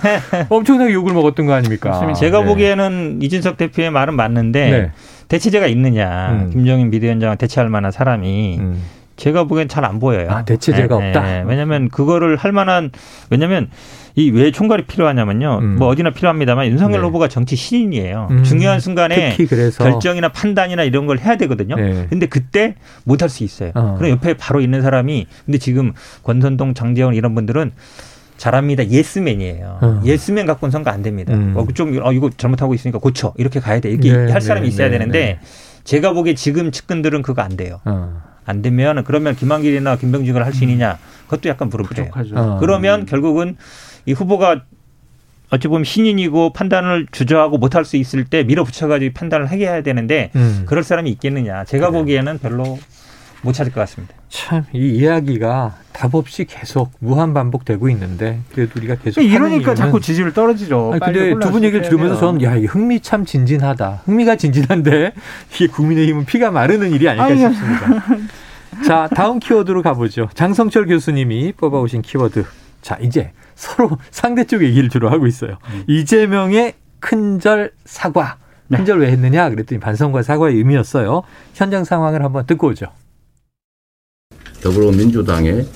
엄청나게 0.55 0.93
욕을 0.93 1.13
먹었던 1.13 1.45
거 1.45 1.53
아닙니까? 1.53 2.13
제가 2.13 2.39
네. 2.39 2.45
보기에는 2.45 3.19
이준석 3.21 3.57
대표의 3.57 3.91
말은 3.91 4.15
맞는데 4.15 4.69
네. 4.71 4.91
대체제가 5.27 5.67
있느냐 5.67 6.31
음. 6.31 6.49
김정인 6.51 6.89
비대위원장을 6.91 7.35
대체할 7.37 7.69
만한 7.69 7.91
사람이 7.91 8.57
음. 8.59 8.81
제가 9.15 9.43
보기엔 9.45 9.67
잘 9.67 9.85
안 9.85 9.99
보여요. 9.99 10.27
아, 10.31 10.43
대체제가 10.45 10.97
네, 10.99 11.07
없다. 11.07 11.21
네. 11.21 11.43
왜냐하면 11.45 11.89
그거를 11.89 12.35
할 12.35 12.51
만한 12.51 12.91
왜냐하면 13.29 13.69
이 14.15 14.29
왜 14.31 14.51
총괄이 14.51 14.85
필요하냐면요. 14.85 15.59
음. 15.61 15.75
뭐 15.77 15.87
어디나 15.87 16.11
필요합니다만 16.11 16.67
윤석열 16.67 17.01
네. 17.01 17.07
후보가 17.07 17.27
정치 17.27 17.55
신인이에요. 17.55 18.27
음. 18.31 18.43
중요한 18.43 18.79
순간에 18.79 19.35
결정이나 19.77 20.29
판단이나 20.29 20.83
이런 20.83 21.07
걸 21.07 21.19
해야 21.19 21.35
되거든요. 21.37 21.75
네. 21.75 22.07
근데 22.09 22.25
그때 22.27 22.75
못 23.05 23.21
할 23.21 23.29
수 23.29 23.43
있어요. 23.43 23.71
어. 23.75 23.95
그럼 23.97 24.11
옆에 24.11 24.35
바로 24.35 24.61
있는 24.61 24.81
사람이 24.81 25.27
근데 25.45 25.57
지금 25.57 25.93
권성동, 26.23 26.73
장제원 26.73 27.15
이런 27.15 27.33
분들은 27.35 27.71
잘합니다. 28.37 28.87
예스맨이에요. 28.87 29.79
어. 29.81 30.01
예스맨 30.05 30.45
갖고는 30.45 30.71
선거 30.71 30.89
안 30.91 31.01
됩니다. 31.01 31.33
음. 31.33 31.53
어, 31.55 31.65
그쪽 31.65 31.89
어, 32.05 32.11
이거 32.11 32.29
잘못하고 32.35 32.73
있으니까 32.73 32.99
고쳐 32.99 33.33
이렇게 33.37 33.59
가야 33.59 33.79
돼. 33.79 33.89
이렇게 33.89 34.11
네, 34.11 34.31
할 34.31 34.41
사람이 34.41 34.67
네, 34.67 34.73
있어야 34.73 34.89
네, 34.89 34.97
되는데 34.97 35.19
네. 35.19 35.39
제가 35.85 36.13
보기에 36.13 36.33
지금 36.35 36.71
측근들은 36.71 37.21
그거 37.21 37.41
안 37.41 37.55
돼요. 37.57 37.79
어. 37.85 38.21
안 38.45 38.61
되면 38.61 39.03
그러면 39.03 39.35
김한길이나 39.35 39.97
김병준을 39.97 40.45
할 40.45 40.53
수 40.53 40.63
있느냐 40.63 40.97
그것도 41.25 41.49
약간 41.49 41.69
부족해요. 41.69 42.11
어. 42.35 42.57
그러면 42.59 43.05
결국은 43.05 43.55
이 44.05 44.13
후보가 44.13 44.63
어찌 45.49 45.67
보면 45.67 45.83
신인이고 45.83 46.51
판단을 46.53 47.07
주저하고 47.11 47.57
못할 47.57 47.85
수 47.85 47.95
있을 47.97 48.25
때 48.25 48.43
밀어붙여가지고 48.43 49.13
판단을 49.13 49.45
하게 49.47 49.65
해야 49.67 49.81
되는데 49.83 50.31
음. 50.35 50.63
그럴 50.65 50.83
사람이 50.83 51.09
있겠느냐. 51.11 51.63
제가 51.65 51.91
네. 51.91 51.97
보기에는 51.99 52.39
별로 52.39 52.79
못 53.43 53.53
찾을 53.53 53.71
것 53.71 53.81
같습니다. 53.81 54.13
참 54.29 54.63
이 54.73 54.79
이야기가 54.95 55.75
답 55.91 56.15
없이 56.15 56.45
계속 56.45 56.91
무한 56.99 57.33
반복되고 57.33 57.87
있는데 57.89 58.39
그래도 58.53 58.71
우리가 58.77 58.95
계속 58.95 59.21
이러니까 59.21 59.75
자꾸 59.75 59.99
지지율 60.01 60.33
떨어지죠. 60.33 60.91
아니, 60.93 60.99
근데 60.99 61.39
두 61.39 61.51
분 61.51 61.63
얘기를 61.63 61.85
들으면서 61.87 62.17
저는 62.19 62.41
야, 62.41 62.55
이 62.55 62.65
흥미 62.65 62.99
참 62.99 63.25
진진하다. 63.25 64.01
흥미가 64.05 64.37
진진한데 64.37 65.13
이게 65.53 65.67
국민의힘은 65.67 66.25
피가 66.25 66.49
마르는 66.51 66.91
일이 66.91 67.07
아닐까 67.07 67.25
아니, 67.25 67.39
싶습니다. 67.39 68.05
자, 68.87 69.07
다음 69.15 69.39
키워드로 69.39 69.83
가보죠. 69.83 70.29
장성철 70.33 70.87
교수님이 70.87 71.53
뽑아오신 71.57 72.01
키워드. 72.01 72.43
자, 72.81 72.97
이제 73.01 73.31
서로 73.55 73.91
상대 74.09 74.45
쪽 74.45 74.63
얘기를 74.63 74.89
주로 74.89 75.09
하고 75.11 75.27
있어요. 75.27 75.57
음. 75.73 75.83
이재명의 75.87 76.73
큰절 76.99 77.71
사과. 77.85 78.37
네. 78.67 78.77
큰절 78.77 78.99
왜 79.01 79.11
했느냐? 79.11 79.49
그랬더니 79.51 79.79
반성과 79.79 80.23
사과의 80.23 80.55
의미였어요. 80.55 81.21
현장 81.53 81.83
상황을 81.83 82.23
한번 82.23 82.45
듣고 82.47 82.69
오죠. 82.69 82.87
더불어민주당의 84.63 85.67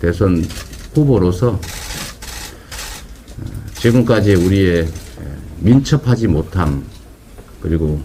대선 0.00 0.42
후보로서 0.94 1.60
지금까지 3.74 4.34
우리의 4.34 4.88
민첩하지 5.58 6.28
못함 6.28 6.84
그리고 7.60 8.02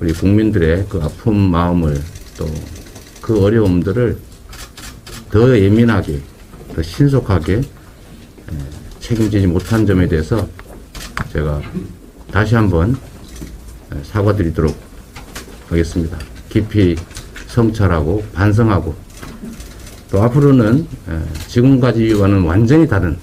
우리 0.00 0.12
국민들의 0.12 0.86
그 0.88 1.00
아픈 1.02 1.34
마음을 1.36 2.00
또 2.38 2.46
그 3.26 3.42
어려움들을 3.42 4.16
더 5.32 5.58
예민하게 5.58 6.20
더 6.76 6.80
신속하게 6.80 7.60
책임지지 9.00 9.48
못한 9.48 9.84
점에 9.84 10.06
대해서 10.06 10.48
제가 11.32 11.60
다시 12.30 12.54
한번 12.54 12.96
사과드리도록 14.04 14.76
하겠습니다. 15.68 16.16
깊이 16.48 16.94
성찰하고 17.56 18.22
반성하고 18.34 18.94
또 20.10 20.22
앞으로는 20.22 20.86
지금까지와는 21.48 22.42
완전히 22.42 22.86
다른 22.86 23.16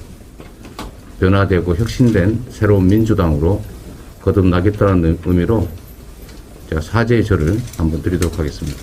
변화되고 1.20 1.76
혁신된 1.76 2.46
새로운 2.50 2.88
민주당으로 2.88 3.62
거듭나겠다는 4.22 5.20
의미로 5.24 5.68
제가 6.70 6.82
사죄의 6.82 7.24
절을 7.24 7.60
한번 7.78 8.02
드리도록 8.02 8.40
하겠습니다. 8.40 8.80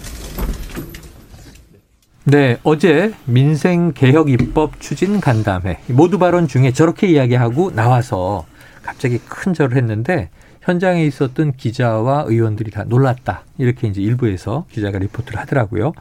네, 2.24 2.58
어제 2.62 3.12
민생 3.24 3.92
개혁 3.92 4.30
입법 4.30 4.78
추진 4.80 5.20
간담회 5.20 5.80
모두 5.88 6.18
발언 6.18 6.46
중에 6.46 6.72
저렇게 6.72 7.08
이야기하고 7.08 7.72
나와서 7.74 8.46
갑자기 8.82 9.18
큰 9.28 9.52
절을 9.52 9.76
했는데 9.76 10.30
현장에 10.60 11.04
있었던 11.04 11.52
기자와 11.52 12.24
의원들이 12.26 12.70
다 12.70 12.84
놀랐다. 12.84 13.42
이렇게 13.58 13.88
이제 13.88 14.00
일부에서 14.00 14.66
기자가 14.70 14.98
리포트를 14.98 15.38
하더라고요. 15.40 15.92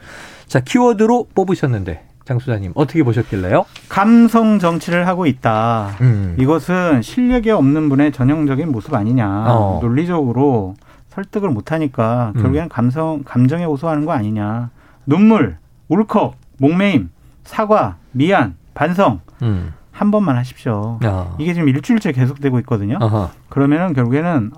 자, 0.48 0.60
키워드로 0.60 1.28
뽑으셨는데 1.34 2.06
장 2.26 2.38
수사님 2.38 2.74
어떻게 2.76 3.02
보셨길래요? 3.04 3.66
감성 3.88 4.60
정치를 4.60 5.08
하고 5.08 5.26
있다. 5.26 5.96
음. 6.02 6.36
이것은 6.38 7.02
실력이 7.02 7.50
없는 7.50 7.90
분의 7.90 8.12
전형적인 8.12 8.72
모습 8.72 8.94
아니냐. 8.94 9.46
어. 9.48 9.80
논리적으로 9.82 10.76
설득을 11.10 11.50
못하니까 11.50 12.34
음. 12.36 12.42
결국엔 12.42 12.70
감성 12.70 13.24
감정에 13.26 13.66
호소하는 13.66 14.06
거 14.06 14.12
아니냐. 14.12 14.70
눈물, 15.08 15.58
울컥, 15.88 16.36
목매임, 16.60 17.10
사과, 17.44 17.98
미안, 18.12 18.56
반성. 18.76 19.22
음. 19.42 19.74
한 20.00 20.12
번만 20.12 20.38
하십시오. 20.38 20.98
야. 21.04 21.36
이게 21.40 21.54
지금 21.54 21.68
일주일째 21.68 22.14
계속되고 22.14 22.58
있거든요. 22.60 22.98
아하. 23.02 23.32
그러면은 23.50 23.92
결국에는 23.92 24.52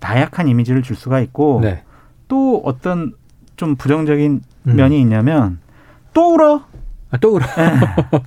나약한 0.00 0.48
이미지를 0.48 0.82
줄 0.82 0.96
수가 0.96 1.20
있고 1.20 1.60
네. 1.62 1.84
또 2.26 2.60
어떤 2.64 3.12
좀 3.54 3.76
부정적인 3.76 4.42
음. 4.66 4.76
면이 4.76 5.00
있냐면 5.00 5.60
또 6.12 6.34
울어. 6.34 6.64
아, 7.12 7.18
또 7.18 7.36
울어. 7.36 7.46
네. 7.46 7.80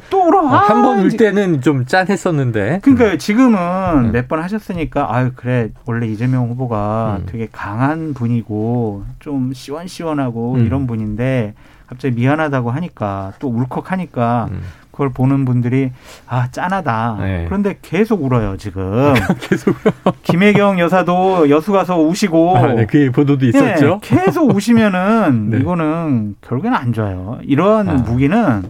또 0.09 0.25
울어. 0.25 0.47
아, 0.47 0.69
한번 0.69 0.99
울 0.99 1.17
때는 1.17 1.59
좀 1.59 1.85
짠했었는데. 1.85 2.79
그러니까 2.81 3.11
음. 3.11 3.17
지금은 3.17 3.59
음. 4.05 4.11
몇번 4.13 4.41
하셨으니까 4.41 5.13
아유 5.13 5.31
그래 5.35 5.71
원래 5.85 6.07
이재명 6.07 6.47
후보가 6.49 7.17
음. 7.19 7.25
되게 7.25 7.49
강한 7.51 8.13
분이고 8.13 9.03
좀 9.19 9.51
시원시원하고 9.51 10.53
음. 10.53 10.65
이런 10.65 10.87
분인데 10.87 11.55
갑자기 11.87 12.15
미안하다고 12.15 12.71
하니까 12.71 13.33
또 13.39 13.49
울컥하니까 13.49 14.47
음. 14.51 14.61
그걸 14.97 15.09
보는 15.09 15.45
분들이 15.45 15.91
아 16.27 16.49
짠하다. 16.49 17.17
네. 17.19 17.45
그런데 17.47 17.77
계속 17.83 18.23
울어요 18.23 18.57
지금. 18.57 19.13
계속. 19.39 19.75
김혜경 20.23 20.79
여사도 20.79 21.51
여수 21.51 21.71
가서 21.71 22.01
우시고. 22.01 22.57
아, 22.57 22.73
네, 22.73 22.87
그 22.87 23.11
보도도 23.11 23.41
네, 23.41 23.49
있었죠. 23.49 23.99
네, 24.01 24.15
계속 24.15 24.55
우시면은 24.55 25.51
네. 25.53 25.57
이거는 25.59 26.35
결국에는 26.41 26.75
안 26.75 26.93
좋아요. 26.93 27.37
이러한 27.43 27.89
아. 27.89 27.93
무기는 27.93 28.63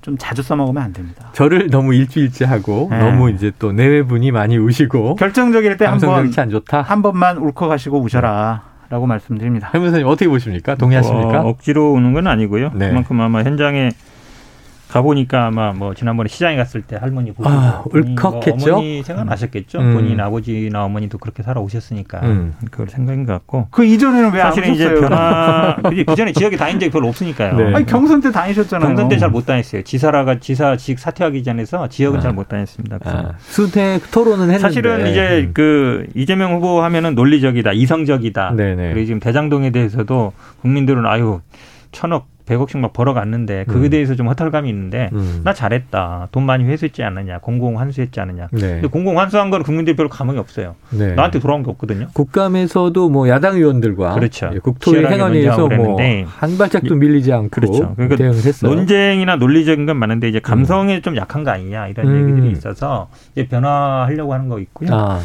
좀 0.00 0.16
자주 0.16 0.42
써먹으면 0.42 0.80
안 0.80 0.92
됩니다. 0.92 1.30
저를 1.32 1.70
너무 1.70 1.92
일주일째 1.92 2.44
하고 2.44 2.86
네. 2.92 2.98
너무 2.98 3.32
이제 3.32 3.50
또 3.58 3.72
내외분이 3.72 4.30
많이 4.30 4.56
우시고 4.56 5.16
결정적일 5.16 5.76
때 5.76 5.86
한번 5.86 6.30
안 6.36 6.50
좋다. 6.50 6.82
한 6.82 7.02
번만 7.02 7.36
울컥하시고 7.38 8.00
우셔라. 8.00 8.74
라고 8.90 9.06
말씀드립니다. 9.06 9.70
현 9.72 9.80
변호사님 9.80 10.06
어떻게 10.06 10.28
보십니까? 10.28 10.76
동의하십니까? 10.76 11.40
어, 11.40 11.48
억지로 11.48 11.94
우는 11.94 12.12
건 12.12 12.28
아니고요. 12.28 12.70
네. 12.74 12.90
그만큼 12.90 13.20
아마 13.20 13.42
현장에 13.42 13.90
가보니까 14.94 15.46
아마 15.46 15.72
뭐 15.72 15.92
지난번에 15.92 16.28
시장에 16.28 16.56
갔을 16.56 16.82
때 16.82 16.94
할머니 16.96 17.32
보시고 17.32 17.52
아, 17.52 17.82
울컥했죠. 17.92 18.66
뭐 18.70 18.74
어머니 18.78 19.02
생각나셨겠죠. 19.02 19.80
음. 19.80 19.94
본인 19.94 20.20
아버지나 20.20 20.84
어머니도 20.84 21.18
그렇게 21.18 21.42
살아오셨으니까 21.42 22.20
음. 22.22 22.54
그걸 22.70 22.88
생각인 22.88 23.26
것 23.26 23.32
같고. 23.32 23.66
그 23.72 23.84
이전에는 23.84 24.32
왜 24.32 24.40
사실은 24.40 24.72
이제 24.72 24.94
변화 24.94 25.76
그 25.82 26.14
전에 26.14 26.32
지역에 26.32 26.56
다닌 26.56 26.78
적이 26.78 26.92
별로 26.92 27.08
없으니까요. 27.08 27.56
네. 27.56 27.74
아니 27.74 27.86
경선 27.86 28.20
때 28.20 28.30
다니셨잖아요. 28.30 28.88
경선 28.88 29.08
때 29.08 29.18
잘 29.18 29.30
못 29.30 29.46
다녔어요. 29.46 29.82
지사라가 29.82 30.38
지사직 30.38 31.00
사퇴하기 31.00 31.42
전에서 31.42 31.88
지역은 31.88 32.20
아. 32.20 32.22
잘못 32.22 32.48
다녔습니다. 32.48 32.98
아. 33.04 33.32
수대 33.40 33.98
토론은 34.12 34.42
했는데 34.44 34.58
사실은 34.60 35.08
이제 35.08 35.46
음. 35.48 35.50
그 35.54 36.06
이재명 36.14 36.54
후보 36.54 36.82
하면은 36.84 37.16
논리적이다, 37.16 37.72
이성적이다. 37.72 38.52
네네. 38.56 38.92
그리고 38.92 39.06
지금 39.06 39.18
대장동에 39.20 39.70
대해서도 39.70 40.32
국민들은 40.62 41.04
아유 41.06 41.40
천억 41.90 42.28
100억씩 42.46 42.78
막 42.78 42.92
벌어갔는데 42.92 43.64
그에 43.64 43.86
음. 43.86 43.90
대해서 43.90 44.14
좀 44.14 44.28
허탈감이 44.28 44.68
있는데 44.68 45.10
음. 45.12 45.40
나 45.44 45.52
잘했다. 45.54 46.28
돈 46.30 46.44
많이 46.44 46.64
회수했지 46.64 47.02
않느냐. 47.02 47.38
공공 47.38 47.78
환수했지 47.80 48.20
않느냐. 48.20 48.48
네. 48.52 48.60
근데 48.60 48.88
공공 48.88 49.18
환수한 49.18 49.50
건 49.50 49.62
국민들이 49.62 49.96
별로 49.96 50.08
감흥이 50.08 50.38
없어요. 50.38 50.74
네. 50.90 51.14
나한테 51.14 51.38
돌아온 51.38 51.62
게 51.62 51.70
없거든요. 51.70 52.08
국감에서도 52.12 53.08
뭐 53.08 53.28
야당 53.28 53.56
의원들과 53.56 54.14
그렇죠. 54.14 54.50
예, 54.54 54.58
국토의 54.58 55.06
행안위에서 55.06 55.68
뭐 55.68 55.96
한 56.44 56.58
발짝도 56.58 56.94
밀리지 56.94 57.32
않고 57.32 57.48
그렇죠. 57.50 57.94
그러니까 57.94 58.16
대응했어요. 58.16 58.70
논쟁이나 58.72 59.36
논리적인 59.36 59.86
건 59.86 59.96
많은데 59.96 60.28
이제 60.28 60.40
감성이 60.40 60.96
음. 60.96 61.02
좀 61.02 61.16
약한 61.16 61.44
거 61.44 61.50
아니냐 61.50 61.88
이런 61.88 62.06
음. 62.06 62.22
얘기들이 62.28 62.52
있어서 62.52 63.08
이제 63.32 63.46
변화하려고 63.48 64.34
하는 64.34 64.48
거 64.48 64.58
있고요. 64.60 64.90
아. 64.92 65.20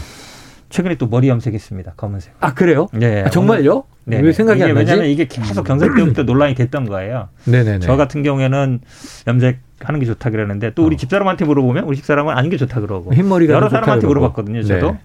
최근에 0.69 0.95
또 0.95 1.07
머리 1.07 1.29
염색했습니다. 1.29 1.93
검은색. 1.97 2.33
아 2.39 2.53
그래요? 2.53 2.87
네. 2.93 3.23
아, 3.23 3.29
정말요? 3.29 3.83
네. 4.05 4.21
왜 4.21 4.31
생각이 4.31 4.61
안 4.63 4.69
나지? 4.69 4.79
왜냐하면 4.79 5.07
이게 5.07 5.27
계속 5.27 5.63
경선 5.63 5.95
때부터 5.95 6.23
논란이 6.23 6.55
됐던 6.55 6.85
거예요. 6.85 7.29
네네네. 7.45 7.79
저 7.79 7.95
같은 7.95 8.23
경우에는 8.23 8.79
염색하는 9.27 9.99
게 9.99 10.05
좋다 10.05 10.29
그러는데 10.29 10.71
또 10.75 10.85
우리 10.85 10.95
어. 10.95 10.97
집사람한테 10.97 11.45
물어보면 11.45 11.83
우리 11.85 11.97
집사람은 11.97 12.35
아닌 12.35 12.51
게 12.51 12.57
좋다 12.57 12.81
그러고 12.81 13.13
흰머리가 13.13 13.53
여러 13.53 13.69
사람한테 13.69 14.07
물어봤거든요. 14.07 14.63
저도. 14.63 14.91
네. 14.91 14.99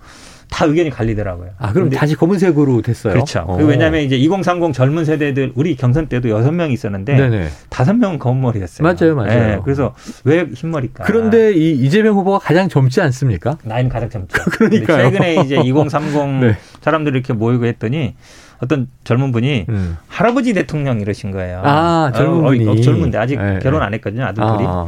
다 0.55 0.67
의견이 0.67 0.89
갈리더라고요. 0.89 1.51
아, 1.59 1.73
그럼 1.73 1.91
다시 1.91 2.15
검은색으로 2.15 2.81
됐어요? 2.83 3.13
그렇죠. 3.13 3.45
그 3.59 3.67
왜냐하면 3.67 4.03
이제 4.03 4.15
2030 4.17 4.73
젊은 4.73 5.05
세대들 5.05 5.51
우리 5.57 5.75
경선 5.75 6.07
때도 6.07 6.29
여섯 6.29 6.53
명 6.53 6.71
있었는데 6.71 7.51
다섯 7.71 7.95
명은 7.95 8.21
검은 8.21 8.41
머리였어요. 8.41 8.87
맞아요, 8.87 9.17
맞아요. 9.17 9.47
네, 9.47 9.61
그래서 9.65 9.97
왜 10.23 10.47
흰머리일까? 10.55 11.03
그런데 11.03 11.53
이 11.55 11.73
이재명 11.73 12.15
후보가 12.15 12.39
가장 12.39 12.69
젊지 12.69 13.01
않습니까? 13.01 13.59
나이는 13.65 13.91
가장 13.91 14.09
젊죠. 14.09 14.45
그러니까 14.53 14.97
최근에 14.97 15.43
이제 15.43 15.57
2030 15.57 16.29
네. 16.39 16.57
사람들이 16.83 17.19
이렇게 17.19 17.33
모이고 17.33 17.67
했더니 17.67 18.15
어떤 18.61 18.87
젊은 19.03 19.33
분이 19.33 19.67
음. 19.69 19.97
할아버지 20.07 20.53
대통령 20.53 21.01
이러신 21.01 21.33
거예요. 21.33 21.63
아, 21.65 22.13
젊은 22.15 22.39
어, 22.39 22.43
분이. 22.43 22.69
어, 22.69 22.77
젊은데 22.77 23.19
아직 23.19 23.43
네, 23.43 23.59
결혼 23.61 23.83
안 23.83 23.93
했거든요, 23.93 24.23
아들들이. 24.23 24.65
아. 24.69 24.87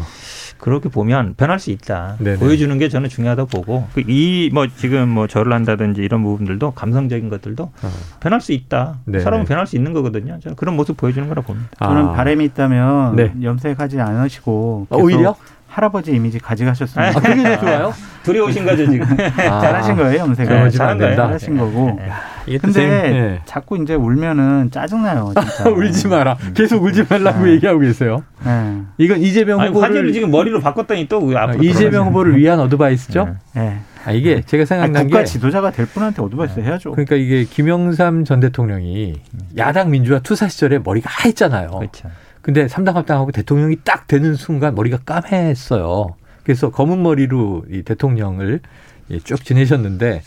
그렇게 0.58 0.88
보면 0.88 1.34
변할 1.36 1.58
수 1.58 1.70
있다. 1.70 2.16
네네. 2.18 2.38
보여주는 2.38 2.76
게 2.78 2.88
저는 2.88 3.08
중요하다고 3.08 3.48
보고 3.48 3.86
그 3.94 4.02
이뭐 4.06 4.66
지금 4.76 5.08
뭐 5.08 5.26
절을 5.26 5.52
한다든지 5.52 6.02
이런 6.02 6.22
부분들도 6.22 6.72
감성적인 6.72 7.28
것들도 7.28 7.64
어. 7.64 7.90
변할 8.20 8.40
수 8.40 8.52
있다. 8.52 8.98
네네. 9.04 9.22
사람은 9.22 9.44
변할 9.46 9.66
수 9.66 9.76
있는 9.76 9.92
거거든요. 9.92 10.38
저는 10.40 10.56
그런 10.56 10.76
모습 10.76 10.96
보여주는 10.96 11.28
거라 11.28 11.42
봅니다. 11.42 11.68
저는 11.78 12.06
아. 12.08 12.12
바람이 12.12 12.44
있다면 12.46 13.16
네. 13.16 13.32
염색하지 13.42 14.00
않으시고 14.00 14.86
어, 14.90 14.96
오히려 14.98 15.36
할아버지 15.76 16.10
이미지 16.10 16.38
가져가셨습니다. 16.38 17.18
아, 17.18 17.20
그게 17.20 17.42
더 17.42 17.60
좋아요? 17.60 17.92
두려우신 18.22 18.64
거죠 18.64 18.90
지금. 18.90 19.06
아, 19.50 19.60
잘하신 19.60 19.96
거예요 19.96 20.20
염색을. 20.20 20.64
네, 20.64 20.70
잘한 20.70 20.96
거예요. 20.96 21.16
잘하신 21.16 21.58
거고. 21.58 21.98
네. 22.46 22.56
근데 22.58 22.86
네. 22.86 23.40
자꾸 23.44 23.76
이제 23.82 23.92
울면은 23.92 24.70
짜증나요. 24.70 25.34
진짜. 25.38 25.68
울지 25.68 26.08
마라. 26.08 26.38
음. 26.40 26.54
계속 26.54 26.82
울지 26.82 27.04
말라고 27.10 27.44
네. 27.44 27.52
얘기하고 27.52 27.80
계세요. 27.80 28.24
네. 28.42 28.80
이건 28.96 29.20
이재명 29.20 29.60
아니, 29.60 29.68
후보를 29.68 29.90
화제를 29.90 30.12
지금 30.14 30.30
머리로 30.30 30.60
바꿨더니 30.60 31.08
또 31.08 31.36
앞으로 31.36 31.62
이재명 31.62 32.06
후보를 32.06 32.38
위한 32.38 32.58
어드바이스죠. 32.58 33.36
네. 33.54 33.78
아, 34.06 34.12
이게 34.12 34.40
제가 34.40 34.64
생각난 34.64 34.96
아니, 34.96 35.10
국가 35.10 35.18
게 35.18 35.24
지도자가 35.26 35.72
될 35.72 35.84
분한테 35.84 36.22
어드바이스 36.22 36.60
해야죠. 36.60 36.92
그러니까 36.92 37.16
이게 37.16 37.44
김영삼 37.44 38.24
전 38.24 38.40
대통령이 38.40 39.20
야당 39.58 39.90
민주화 39.90 40.20
투사 40.20 40.48
시절에 40.48 40.78
머리가 40.78 41.10
하얘잖아요. 41.12 41.68
그렇죠. 41.68 42.08
근데 42.46 42.68
삼당 42.68 42.96
합당하고 42.96 43.32
대통령이 43.32 43.78
딱 43.82 44.06
되는 44.06 44.36
순간 44.36 44.76
머리가 44.76 44.98
까맸어요. 44.98 46.14
그래서 46.44 46.70
검은 46.70 47.02
머리로 47.02 47.64
이 47.72 47.82
대통령을 47.82 48.60
쭉 49.22 49.44
지내셨는데 49.44 50.22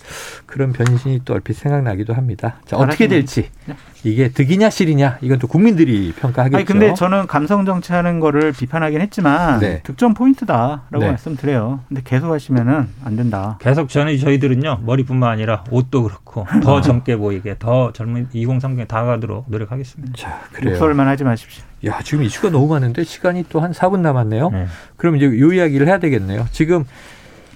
그런 0.46 0.72
변신이 0.74 1.22
또 1.26 1.34
얼핏 1.34 1.54
생각나기도 1.54 2.14
합니다. 2.14 2.56
자, 2.66 2.78
어떻게 2.78 3.08
될지 3.08 3.50
네. 3.66 3.76
이게 4.04 4.30
득이냐 4.30 4.70
실이냐 4.70 5.18
이건 5.22 5.40
또 5.40 5.48
국민들이 5.48 6.14
평가하겠죠. 6.18 6.56
아니 6.58 6.66
근데 6.66 6.94
저는 6.94 7.28
감성 7.28 7.66
정치하는 7.66 8.20
거를 8.22 8.54
비판하긴 8.54 9.02
했지만 9.02 9.60
네. 9.60 9.82
득점 9.84 10.14
포인트다라고 10.14 11.00
네. 11.00 11.08
말씀드려요. 11.08 11.82
근데 11.90 12.02
계속 12.06 12.32
하시면은 12.32 12.88
안 13.04 13.16
된다. 13.18 13.58
계속 13.62 13.90
전에 13.90 14.18
저희들은요 14.18 14.80
머리뿐만 14.86 15.30
아니라 15.30 15.64
옷도 15.72 16.04
그렇고 16.04 16.46
더 16.64 16.78
아. 16.78 16.82
젊게 16.82 17.18
보이게 17.18 17.56
더 17.60 17.92
젊은 17.92 18.30
2030에 18.34 18.88
다가도록 18.88 19.46
노력하겠습니다. 19.50 20.14
자, 20.18 20.42
그래요. 20.54 20.72
목소리만 20.72 21.08
하지 21.08 21.26
마십시오. 21.26 21.64
야 21.86 22.00
지금 22.04 22.24
이슈가 22.24 22.50
너무 22.50 22.68
많은데 22.68 23.04
시간이 23.04 23.46
또 23.50 23.60
한 23.60 23.72
4분 23.74 24.00
남았네요. 24.00 24.50
네. 24.52 24.68
그럼 24.96 25.18
이제 25.18 25.26
요 25.26 25.52
이야기를 25.54 25.86
해야 25.88 26.00
되겠네요. 26.00 26.46
지금 26.54 26.86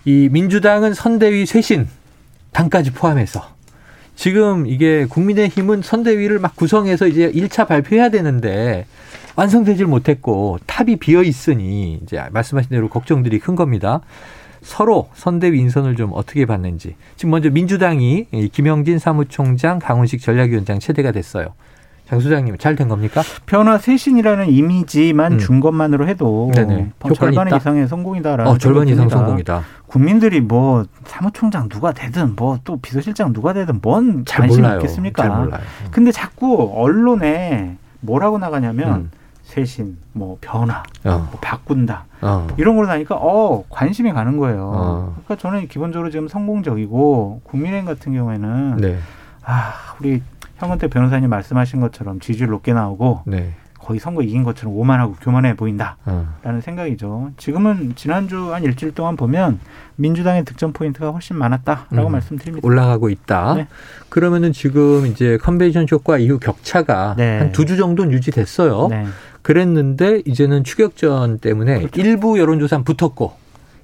이 0.05 0.29
민주당은 0.31 0.93
선대위 0.93 1.45
쇄신 1.45 1.87
당까지 2.51 2.91
포함해서 2.91 3.41
지금 4.15 4.67
이게 4.67 5.05
국민의힘은 5.05 5.81
선대위를 5.81 6.39
막 6.39 6.55
구성해서 6.55 7.07
이제 7.07 7.31
1차 7.31 7.67
발표해야 7.67 8.09
되는데 8.09 8.85
완성되질 9.35 9.87
못했고 9.87 10.59
탑이 10.67 10.97
비어 10.97 11.23
있으니 11.23 11.99
이제 12.03 12.21
말씀하신 12.31 12.69
대로 12.69 12.89
걱정들이 12.89 13.39
큰 13.39 13.55
겁니다. 13.55 14.01
서로 14.61 15.09
선대위 15.15 15.59
인선을 15.59 15.95
좀 15.95 16.11
어떻게 16.13 16.45
봤는지. 16.45 16.95
지금 17.15 17.31
먼저 17.31 17.49
민주당이 17.49 18.27
김영진 18.51 18.99
사무총장, 18.99 19.79
강훈식 19.79 20.21
전략위원장 20.21 20.79
체대가 20.79 21.11
됐어요. 21.11 21.53
장 22.07 22.19
소장님 22.19 22.57
잘 22.57 22.75
된 22.75 22.89
겁니까? 22.89 23.21
변화 23.45 23.77
쇄신이라는 23.77 24.49
이미지만 24.49 25.33
음. 25.33 25.39
준 25.39 25.59
것만으로 25.59 26.07
해도 26.07 26.51
네네. 26.53 26.91
절반 27.15 27.47
있다? 27.47 27.57
이상의 27.57 27.87
성공이다라는 27.87 28.51
어, 28.51 28.57
절반 28.57 28.87
이상 28.87 29.07
성공이다. 29.09 29.61
국민들이 29.87 30.41
뭐 30.41 30.85
사무총장 31.05 31.69
누가 31.69 31.91
되든 31.93 32.35
뭐 32.35 32.57
또 32.63 32.77
비서실장 32.77 33.31
누가 33.33 33.53
되든 33.53 33.79
뭔 33.81 34.25
관심이 34.27 34.67
있겠습니까? 34.75 35.23
잘 35.23 35.31
몰라요. 35.37 35.61
근데 35.91 36.11
자꾸 36.11 36.71
언론에 36.75 37.77
뭐라고 38.01 38.37
나가냐면 38.37 38.93
음. 38.93 39.11
쇄신, 39.43 39.97
뭐 40.13 40.37
변화, 40.41 40.81
어. 41.03 41.27
뭐 41.29 41.37
바꾼다 41.41 42.05
어. 42.21 42.47
이런 42.57 42.75
걸로 42.75 42.87
나니까 42.87 43.15
어 43.15 43.63
관심이 43.69 44.11
가는 44.11 44.37
거예요. 44.37 44.71
어. 44.73 45.15
그러니까 45.25 45.35
저는 45.35 45.67
기본적으로 45.67 46.09
지금 46.09 46.27
성공적이고 46.27 47.41
국민의힘 47.43 47.85
같은 47.85 48.13
경우에는 48.13 48.77
네. 48.77 48.97
아 49.45 49.73
우리 49.99 50.21
형은태 50.63 50.87
변호사님 50.87 51.29
말씀하신 51.29 51.81
것처럼 51.81 52.19
지지율 52.19 52.49
높게 52.51 52.73
나오고 52.73 53.23
네. 53.25 53.53
거의 53.79 53.99
선거 53.99 54.21
이긴 54.21 54.43
것처럼 54.43 54.73
오만하고 54.77 55.15
교만해 55.19 55.55
보인다라는 55.57 55.97
어. 56.05 56.61
생각이죠. 56.61 57.31
지금은 57.35 57.93
지난주 57.97 58.53
한 58.53 58.63
일주일 58.63 58.95
동안 58.95 59.17
보면 59.17 59.59
민주당의 59.97 60.45
득점 60.45 60.71
포인트가 60.71 61.09
훨씬 61.09 61.35
많았다라고 61.35 62.07
음. 62.07 62.11
말씀드립니다. 62.13 62.65
올라가고 62.65 63.09
있다. 63.09 63.55
네. 63.55 63.67
그러면은 64.07 64.53
지금 64.53 65.05
이제 65.05 65.37
컨벤션 65.37 65.85
효과 65.91 66.17
이후 66.17 66.39
격차가 66.39 67.15
네. 67.17 67.39
한두 67.39 67.65
주 67.65 67.75
정도는 67.75 68.13
유지됐어요. 68.13 68.87
네. 68.87 69.05
그랬는데 69.41 70.21
이제는 70.25 70.63
추격전 70.63 71.39
때문에 71.39 71.79
그렇죠. 71.79 71.99
일부 72.01 72.39
여론조사는 72.39 72.85
붙었고 72.85 73.33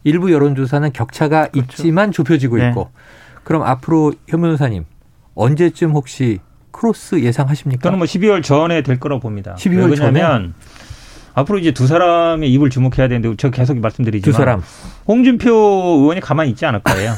일부 0.06 0.32
여론조사는 0.32 0.94
격차가 0.94 1.50
그렇죠. 1.50 1.60
있지만 1.84 2.14
좁혀지고 2.14 2.58
네. 2.58 2.70
있고 2.70 2.90
그럼 3.44 3.64
앞으로 3.64 4.14
현 4.30 4.40
변호사님 4.40 4.86
언제쯤 5.36 5.92
혹시 5.92 6.40
크로스 6.72 7.22
예상하십니까? 7.22 7.84
저는 7.84 7.98
뭐 7.98 8.06
12월 8.06 8.44
전에 8.44 8.82
될 8.82 9.00
거라고 9.00 9.20
봅니다. 9.20 9.56
12월 9.58 9.96
전에 9.96 10.22
앞으로 11.34 11.60
이제 11.60 11.72
두 11.72 11.88
사람의 11.88 12.52
입을 12.54 12.70
주목해야 12.70 13.08
되는데 13.08 13.36
제가 13.36 13.52
계속 13.56 13.78
말씀드리지만 13.80 14.32
두 14.32 14.36
사람 14.36 14.62
홍준표 15.08 15.50
의원이 16.00 16.20
가만히 16.22 16.50
있지 16.52 16.66
않을 16.66 16.82
거예요. 16.82 17.14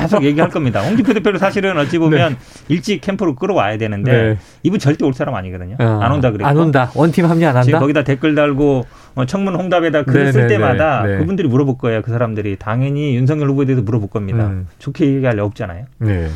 계속 0.00 0.24
얘기할 0.24 0.50
겁니다. 0.50 0.80
홍준표 0.80 1.12
대표를 1.14 1.38
사실은 1.38 1.76
어찌 1.78 1.98
보면 1.98 2.32
네. 2.32 2.38
일찍 2.68 3.00
캠프로 3.00 3.34
끌어와야 3.34 3.76
되는데 3.76 4.12
네. 4.12 4.38
이분 4.62 4.78
절대 4.78 5.04
올 5.04 5.12
사람 5.14 5.34
아니거든요. 5.34 5.76
어, 5.78 6.00
안 6.02 6.12
온다 6.12 6.30
그랬고 6.30 6.48
안 6.48 6.56
온다. 6.56 6.90
원팀 6.94 7.26
합류 7.26 7.44
안 7.46 7.56
한다. 7.56 7.62
지금 7.62 7.78
거기다 7.80 8.04
댓글 8.04 8.34
달고 8.34 8.86
뭐 9.14 9.26
청문홍답에다 9.26 10.04
글을 10.04 10.26
네, 10.26 10.32
쓸 10.32 10.40
네, 10.42 10.46
네. 10.46 10.54
때마다 10.54 11.02
네. 11.02 11.18
그분들이 11.18 11.48
물어볼 11.48 11.78
거예요. 11.78 12.02
그 12.02 12.10
사람들이 12.10 12.56
당연히 12.56 13.14
윤석열 13.16 13.50
후보에 13.50 13.66
대해서 13.66 13.82
물어볼 13.82 14.08
겁니다. 14.08 14.46
음. 14.46 14.66
좋게 14.78 15.06
얘기할 15.16 15.36
리 15.36 15.40
없잖아요. 15.40 15.84
네. 15.98 16.28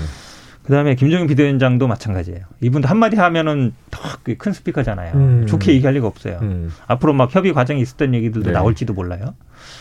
그다음에 0.65 0.95
김종인 0.95 1.27
비대위원장도 1.27 1.87
마찬가지예요. 1.87 2.41
이분도 2.61 2.89
한마디 2.89 3.17
하면은 3.17 3.73
더 3.91 4.17
큰 4.17 4.53
스피커잖아요. 4.53 5.15
음. 5.15 5.47
좋게 5.47 5.73
얘기할 5.75 5.95
리가 5.95 6.07
없어요. 6.07 6.39
음. 6.43 6.73
앞으로 6.87 7.13
막 7.13 7.35
협의 7.35 7.53
과정이 7.53 7.81
있었던 7.83 8.15
얘기들도 8.15 8.49
네. 8.49 8.53
나올지도 8.53 8.95
몰라요. 8.95 9.35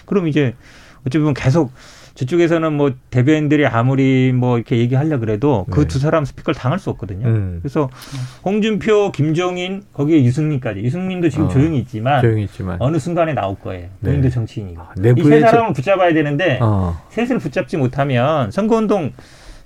그럼 0.06 0.28
이제 0.28 0.56
어찌 1.08 1.18
보면 1.18 1.34
계속 1.34 1.72
저쪽에서는 2.16 2.74
뭐 2.74 2.92
대변인들이 3.10 3.66
아무리 3.66 4.32
뭐 4.34 4.58
이렇게 4.58 4.78
얘기하려 4.78 5.20
그래도 5.20 5.66
그두 5.72 5.98
네. 5.98 6.00
사람 6.00 6.26
스피커를 6.26 6.56
당할 6.56 6.80
수 6.80 6.90
없거든요. 6.92 7.28
음. 7.28 7.60
그래서 7.62 7.90
홍준표, 8.46 9.12
김종인 9.12 9.84
거기에 9.94 10.24
유승민까지 10.24 10.82
유승민도 10.82 11.30
지금 11.30 11.46
어. 11.46 11.48
조용히 11.48 11.80
있지만 11.80 12.22
조용히 12.22 12.44
있지만 12.44 12.78
어느 12.80 13.00
순간에 13.00 13.34
나올 13.34 13.56
거예요. 13.56 13.88
네. 14.02 14.10
본인도 14.10 14.30
정치인이고 14.30 14.82
아, 14.82 14.94
이세 15.18 15.40
사람을 15.40 15.74
붙잡아야 15.74 16.14
되는데 16.14 16.60
어. 16.62 17.02
셋을 17.10 17.40
붙잡지 17.40 17.78
못하면 17.78 18.52
선거운동 18.52 19.14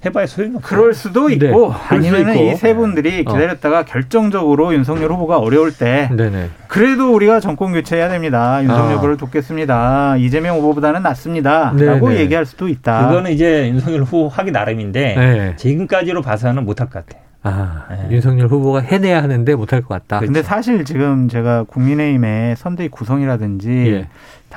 해봐야 0.06 0.28
소용이 0.28 0.56
없어요. 0.58 0.78
그럴 0.80 0.94
수도 0.94 1.28
네. 1.28 1.34
있고 1.36 1.70
네. 1.70 1.76
아니면 1.90 2.36
이 2.38 2.56
세 2.56 2.74
분들이 2.76 3.24
어. 3.26 3.32
기다렸다가 3.34 3.80
어. 3.80 3.84
결정적으로 3.86 4.74
윤석열 4.74 5.12
후보가 5.12 5.38
어려울 5.40 5.72
때 5.72 6.10
네네. 6.16 6.50
그래도 6.68 7.14
우리가 7.14 7.40
정권 7.40 7.74
교체해야 7.74 8.10
됩니다. 8.10 8.62
윤석열 8.64 8.92
아. 8.92 8.96
후보를 8.96 9.16
아. 9.16 9.18
돕겠습니다. 9.18 10.18
이재명 10.18 10.58
후보보다는 10.58 11.02
낫습니다. 11.04 11.74
네네. 11.76 11.94
라고 11.94 12.14
얘기할 12.16 12.46
수도 12.46 12.68
있다. 12.68 13.08
그거는 13.08 13.32
이제 13.32 13.70
윤석열 13.70 14.02
후보 14.04 14.28
하기 14.28 14.52
나름인데 14.52 15.16
네. 15.16 15.54
지금까지로 15.58 16.22
봐서는 16.22 16.64
못할 16.66 16.90
것 16.90 17.06
같아요. 17.06 17.24
아, 17.44 17.86
네. 17.90 18.08
윤석열 18.16 18.48
후보가 18.48 18.82
해내야 18.82 19.24
하는데 19.24 19.56
못할 19.56 19.82
것 19.82 19.90
같다. 19.90 20.20
근데 20.20 20.42
그렇죠. 20.42 20.48
사실 20.50 20.84
지금 20.84 21.30
제가 21.30 21.64
국민의힘의 21.64 22.56
선대위 22.58 22.90
구성이라든지 22.90 23.70
예. 23.70 24.08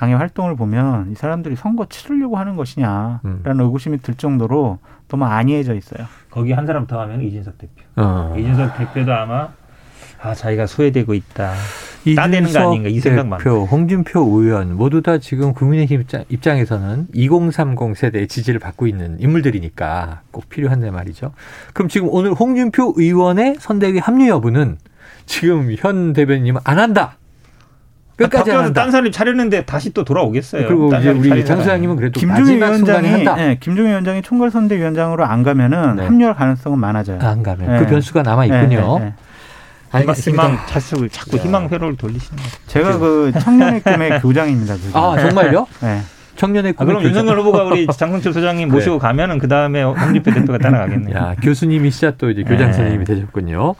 당의 0.00 0.16
활동을 0.16 0.56
보면 0.56 1.12
이 1.12 1.14
사람들이 1.14 1.56
선거 1.56 1.84
치르려고 1.84 2.38
하는 2.38 2.56
것이냐라는 2.56 3.20
음. 3.26 3.60
의구심이 3.60 3.98
들 3.98 4.14
정도로 4.14 4.78
너무 5.08 5.26
안이해져 5.26 5.74
있어요. 5.74 6.06
거기 6.30 6.52
한 6.52 6.64
사람 6.64 6.86
더 6.86 6.98
하면 7.02 7.20
이준석 7.20 7.58
대표. 7.58 7.74
어. 7.96 8.34
이준석 8.38 8.78
대표도 8.78 9.12
아마 9.12 9.50
아 10.22 10.34
자기가 10.34 10.64
소외되고 10.64 11.12
있다. 11.12 11.52
따내는 12.16 12.50
거 12.50 12.70
아닌가 12.70 12.88
이 12.88 12.98
생각만. 12.98 13.40
대표, 13.40 13.66
홍준표 13.66 14.20
의원 14.20 14.74
모두 14.74 15.02
다 15.02 15.18
지금 15.18 15.52
국민의힘 15.52 16.04
입장 16.30 16.56
에서는 16.56 17.08
2030 17.12 17.94
세대의 17.94 18.26
지지를 18.26 18.58
받고 18.58 18.86
있는 18.86 19.20
인물들이니까 19.20 20.22
꼭 20.30 20.48
필요한데 20.48 20.92
말이죠. 20.92 21.32
그럼 21.74 21.90
지금 21.90 22.08
오늘 22.10 22.32
홍준표 22.32 22.94
의원의 22.96 23.56
선대위 23.58 23.98
합류 23.98 24.28
여부는 24.28 24.78
지금 25.26 25.74
현 25.76 26.14
대변인은 26.14 26.58
안 26.64 26.78
한다. 26.78 27.18
끝까지 28.28 28.50
한다. 28.50 28.82
딴 28.82 28.90
사람이 28.90 29.12
차렸는데 29.12 29.64
다시 29.64 29.92
또 29.94 30.04
돌아오겠어요. 30.04 30.66
그리고 30.68 30.94
이제 30.94 31.10
우리 31.10 31.44
장 31.44 31.58
소장님은 31.58 31.96
그래도 31.96 32.20
김종인 32.20 32.56
위원장이 32.58 33.24
네, 33.24 33.56
김종인 33.60 33.90
위원장이 33.90 34.22
총괄선대위원장으로 34.22 35.24
안 35.24 35.42
가면은 35.42 35.96
네. 35.96 36.04
합류할 36.04 36.34
가능성은 36.34 36.78
많아져요. 36.78 37.18
안 37.20 37.42
가면 37.42 37.72
네. 37.72 37.78
그 37.78 37.86
변수가 37.86 38.22
남아 38.22 38.44
있군요. 38.46 38.98
네, 38.98 39.04
네, 39.04 39.04
네. 39.06 39.14
알겠습니다. 39.92 40.44
희망 40.44 40.58
자꾸 40.66 41.08
자꾸 41.08 41.36
희망 41.38 41.68
회로를 41.68 41.96
돌리시는 41.96 42.36
거예요. 42.36 42.52
제가 42.66 42.98
그 42.98 43.32
청년의 43.40 43.80
꿈의 43.82 44.20
교장입니다. 44.22 44.74
그게. 44.74 44.90
아 44.92 45.16
정말요? 45.18 45.66
네. 45.80 46.00
청년의 46.36 46.72
꿈. 46.74 46.84
아, 46.84 46.86
그럼 46.86 47.02
윤석열 47.02 47.38
후보가 47.40 47.64
우리 47.64 47.86
장성철 47.92 48.32
소장님 48.32 48.68
모시고 48.68 48.96
네. 48.96 48.98
가면은 49.00 49.38
그 49.38 49.48
다음에 49.48 49.82
홍준표 49.82 50.30
대표가 50.32 50.58
따라가겠네요. 50.58 51.16
야 51.16 51.34
교수님이시자 51.42 52.12
또 52.18 52.30
이제 52.30 52.42
교장 52.42 52.68
네. 52.68 52.72
선생님이 52.72 53.04
되셨군요. 53.04 53.74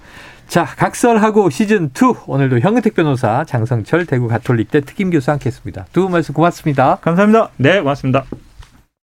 자, 0.50 0.64
각설하고 0.64 1.48
시즌 1.48 1.90
2 1.94 2.24
오늘도 2.26 2.58
현근택 2.58 2.94
변호사, 2.94 3.44
장성철 3.44 4.04
대구 4.06 4.26
가톨릭대 4.26 4.80
특임 4.80 5.10
교수 5.10 5.30
함께 5.30 5.46
했습니다. 5.46 5.86
두 5.92 6.02
분 6.02 6.10
말씀 6.10 6.34
고맙습니다. 6.34 6.96
감사합니다. 6.96 7.50
네, 7.56 7.78
고맙습니다. 7.78 8.24